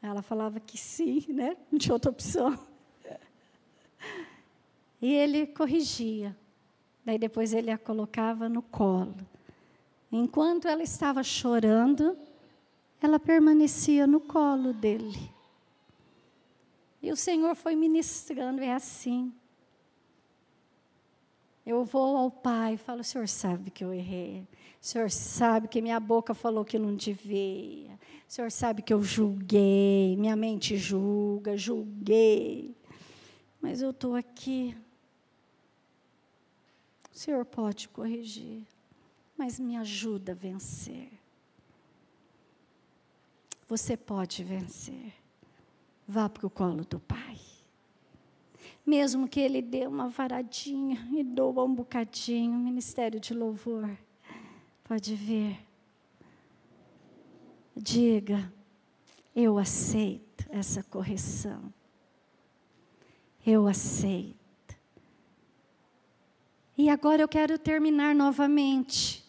Ela 0.01 0.23
falava 0.23 0.59
que 0.59 0.79
sim, 0.79 1.27
né? 1.29 1.55
Não 1.71 1.79
tinha 1.79 1.93
outra 1.93 2.11
opção. 2.11 2.72
E 5.03 5.13
ele 5.13 5.49
corrigia. 5.49 6.37
Daí 7.05 7.19
depois 7.19 7.53
ele 7.53 7.73
a 7.73 7.77
colocava 7.77 8.49
no 8.49 8.63
colo. 8.63 9.17
Enquanto 10.11 10.69
ela 10.69 10.85
estava 10.85 11.25
chorando, 11.25 12.17
ela 13.01 13.19
permanecia 13.19 14.07
no 14.07 14.21
colo 14.21 14.73
dele. 14.73 15.19
E 17.03 17.11
o 17.11 17.17
Senhor 17.17 17.57
foi 17.57 17.75
ministrando, 17.75 18.63
é 18.63 18.73
assim. 18.73 19.33
Eu 21.67 21.85
vou 21.85 22.17
ao 22.17 22.31
Pai 22.31 22.75
e 22.75 22.79
falo: 22.79 23.01
o 23.01 23.05
Senhor 23.05 23.27
sabe 23.27 23.73
que 23.73 23.83
eu 23.83 23.93
errei. 23.93 24.47
O 24.81 24.87
Senhor 24.87 25.11
sabe 25.11 25.67
que 25.67 25.83
minha 25.83 25.99
boca 25.99 26.33
falou 26.33 26.65
que 26.65 26.79
não 26.79 26.95
devia. 26.95 27.91
O 28.29 28.33
Senhor 28.33 28.51
sabe 28.53 28.83
que 28.83 28.95
eu 28.95 29.03
julguei. 29.03 30.17
Minha 30.17 30.37
mente 30.37 30.77
julga, 30.77 31.57
julguei. 31.57 32.77
Mas 33.61 33.83
eu 33.83 33.91
estou 33.91 34.15
aqui. 34.15 34.77
O 37.13 37.19
Senhor 37.19 37.45
pode 37.45 37.89
corrigir, 37.91 38.67
mas 39.37 39.61
me 39.61 39.77
ajuda 39.77 40.33
a 40.33 40.35
vencer. 40.35 41.11
Você 43.69 43.97
pode 43.97 44.43
vencer. 44.43 45.13
Vá 46.09 46.29
para 46.29 46.47
o 46.47 46.51
colo 46.51 46.85
do 46.85 46.99
Pai. 46.99 47.39
Mesmo 48.85 49.29
que 49.29 49.41
Ele 49.41 49.63
dê 49.63 49.87
uma 49.87 50.09
varadinha 50.09 51.07
e 51.13 51.23
doa 51.23 51.65
um 51.65 51.75
bocadinho, 51.75 52.59
ministério 52.59 53.21
de 53.21 53.33
louvor, 53.33 53.97
pode 54.83 55.15
ver. 55.15 55.59
Diga, 57.77 58.53
eu 59.35 59.59
aceito 59.59 60.47
essa 60.51 60.83
correção. 60.83 61.73
eu 63.45 63.67
aceito. 63.67 64.42
E 66.77 66.89
agora 66.89 67.23
eu 67.23 67.29
quero 67.29 67.59
terminar 67.59 68.15
novamente 68.15 69.25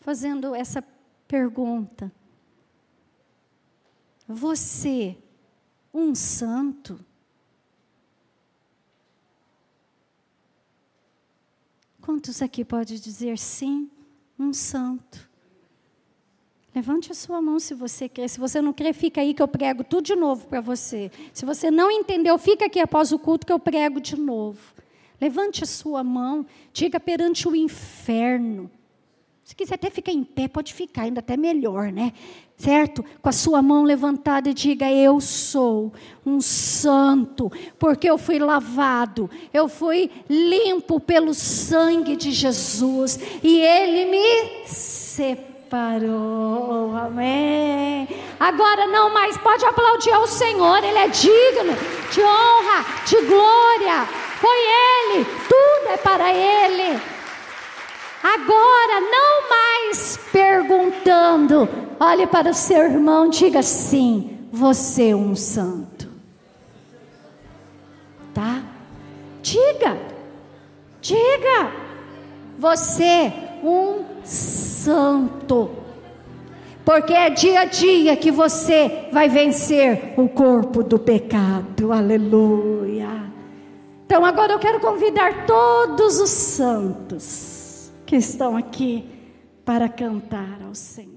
fazendo 0.00 0.54
essa 0.54 0.82
pergunta. 1.28 2.12
Você, 4.26 5.16
um 5.92 6.14
santo, 6.14 6.98
Quantos 12.02 12.42
aqui 12.42 12.64
pode 12.64 12.98
dizer 12.98 13.38
sim, 13.38 13.88
um 14.36 14.52
santo? 14.52 15.30
Levante 16.74 17.12
a 17.12 17.14
sua 17.14 17.40
mão 17.40 17.60
se 17.60 17.74
você 17.74 18.08
quer. 18.08 18.26
Se 18.26 18.40
você 18.40 18.60
não 18.60 18.72
crê, 18.72 18.92
fica 18.92 19.20
aí 19.20 19.32
que 19.32 19.40
eu 19.40 19.46
prego 19.46 19.84
tudo 19.84 20.06
de 20.06 20.16
novo 20.16 20.48
para 20.48 20.60
você. 20.60 21.12
Se 21.32 21.44
você 21.44 21.70
não 21.70 21.92
entendeu, 21.92 22.36
fica 22.38 22.66
aqui 22.66 22.80
após 22.80 23.12
o 23.12 23.20
culto 23.20 23.46
que 23.46 23.52
eu 23.52 23.58
prego 23.58 24.00
de 24.00 24.16
novo. 24.16 24.58
Levante 25.22 25.62
a 25.62 25.66
sua 25.68 26.02
mão, 26.02 26.44
diga 26.72 26.98
perante 26.98 27.46
o 27.46 27.54
inferno. 27.54 28.68
Se 29.44 29.54
quiser 29.54 29.76
até 29.76 29.88
ficar 29.88 30.10
em 30.10 30.24
pé, 30.24 30.48
pode 30.48 30.74
ficar, 30.74 31.02
ainda 31.02 31.20
até 31.20 31.36
melhor, 31.36 31.92
né? 31.92 32.12
Certo? 32.56 33.04
Com 33.22 33.28
a 33.28 33.32
sua 33.32 33.62
mão 33.62 33.84
levantada 33.84 34.50
e 34.50 34.54
diga: 34.54 34.90
Eu 34.90 35.20
sou 35.20 35.92
um 36.26 36.40
santo, 36.40 37.52
porque 37.78 38.10
eu 38.10 38.18
fui 38.18 38.40
lavado, 38.40 39.30
eu 39.54 39.68
fui 39.68 40.10
limpo 40.28 40.98
pelo 40.98 41.32
sangue 41.34 42.16
de 42.16 42.32
Jesus 42.32 43.20
e 43.44 43.60
Ele 43.60 44.06
me 44.10 44.66
separou. 44.66 46.16
Amém. 46.96 48.08
Agora 48.40 48.88
não 48.88 49.14
mais 49.14 49.38
pode 49.38 49.64
aplaudir 49.64 50.10
ao 50.10 50.26
Senhor, 50.26 50.82
Ele 50.82 50.98
é 50.98 51.06
digno 51.06 51.76
de 52.10 52.20
honra, 52.20 52.84
de 53.06 53.20
glória. 53.24 54.31
Foi 54.42 54.58
Ele, 54.58 55.24
tudo 55.24 55.92
é 55.92 55.96
para 55.98 56.34
Ele. 56.34 57.00
Agora, 58.24 59.00
não 59.00 59.48
mais 59.48 60.18
perguntando, 60.32 61.68
olhe 62.00 62.26
para 62.26 62.50
o 62.50 62.54
seu 62.54 62.82
irmão, 62.82 63.30
diga 63.30 63.60
assim: 63.60 64.48
você 64.50 65.10
é 65.10 65.14
um 65.14 65.36
santo. 65.36 66.08
Tá? 68.34 68.62
Diga, 69.42 69.96
diga, 71.00 71.72
você 72.58 73.04
é 73.04 73.60
um 73.62 74.04
santo. 74.24 75.70
Porque 76.84 77.12
é 77.12 77.30
dia 77.30 77.60
a 77.60 77.64
dia 77.64 78.16
que 78.16 78.32
você 78.32 79.06
vai 79.12 79.28
vencer 79.28 80.14
o 80.16 80.28
corpo 80.28 80.82
do 80.82 80.98
pecado. 80.98 81.92
Aleluia. 81.92 83.31
Então 84.12 84.26
agora 84.26 84.52
eu 84.52 84.58
quero 84.58 84.78
convidar 84.78 85.46
todos 85.46 86.20
os 86.20 86.28
santos 86.28 87.90
que 88.04 88.14
estão 88.14 88.58
aqui 88.58 89.08
para 89.64 89.88
cantar 89.88 90.60
ao 90.62 90.74
Senhor. 90.74 91.11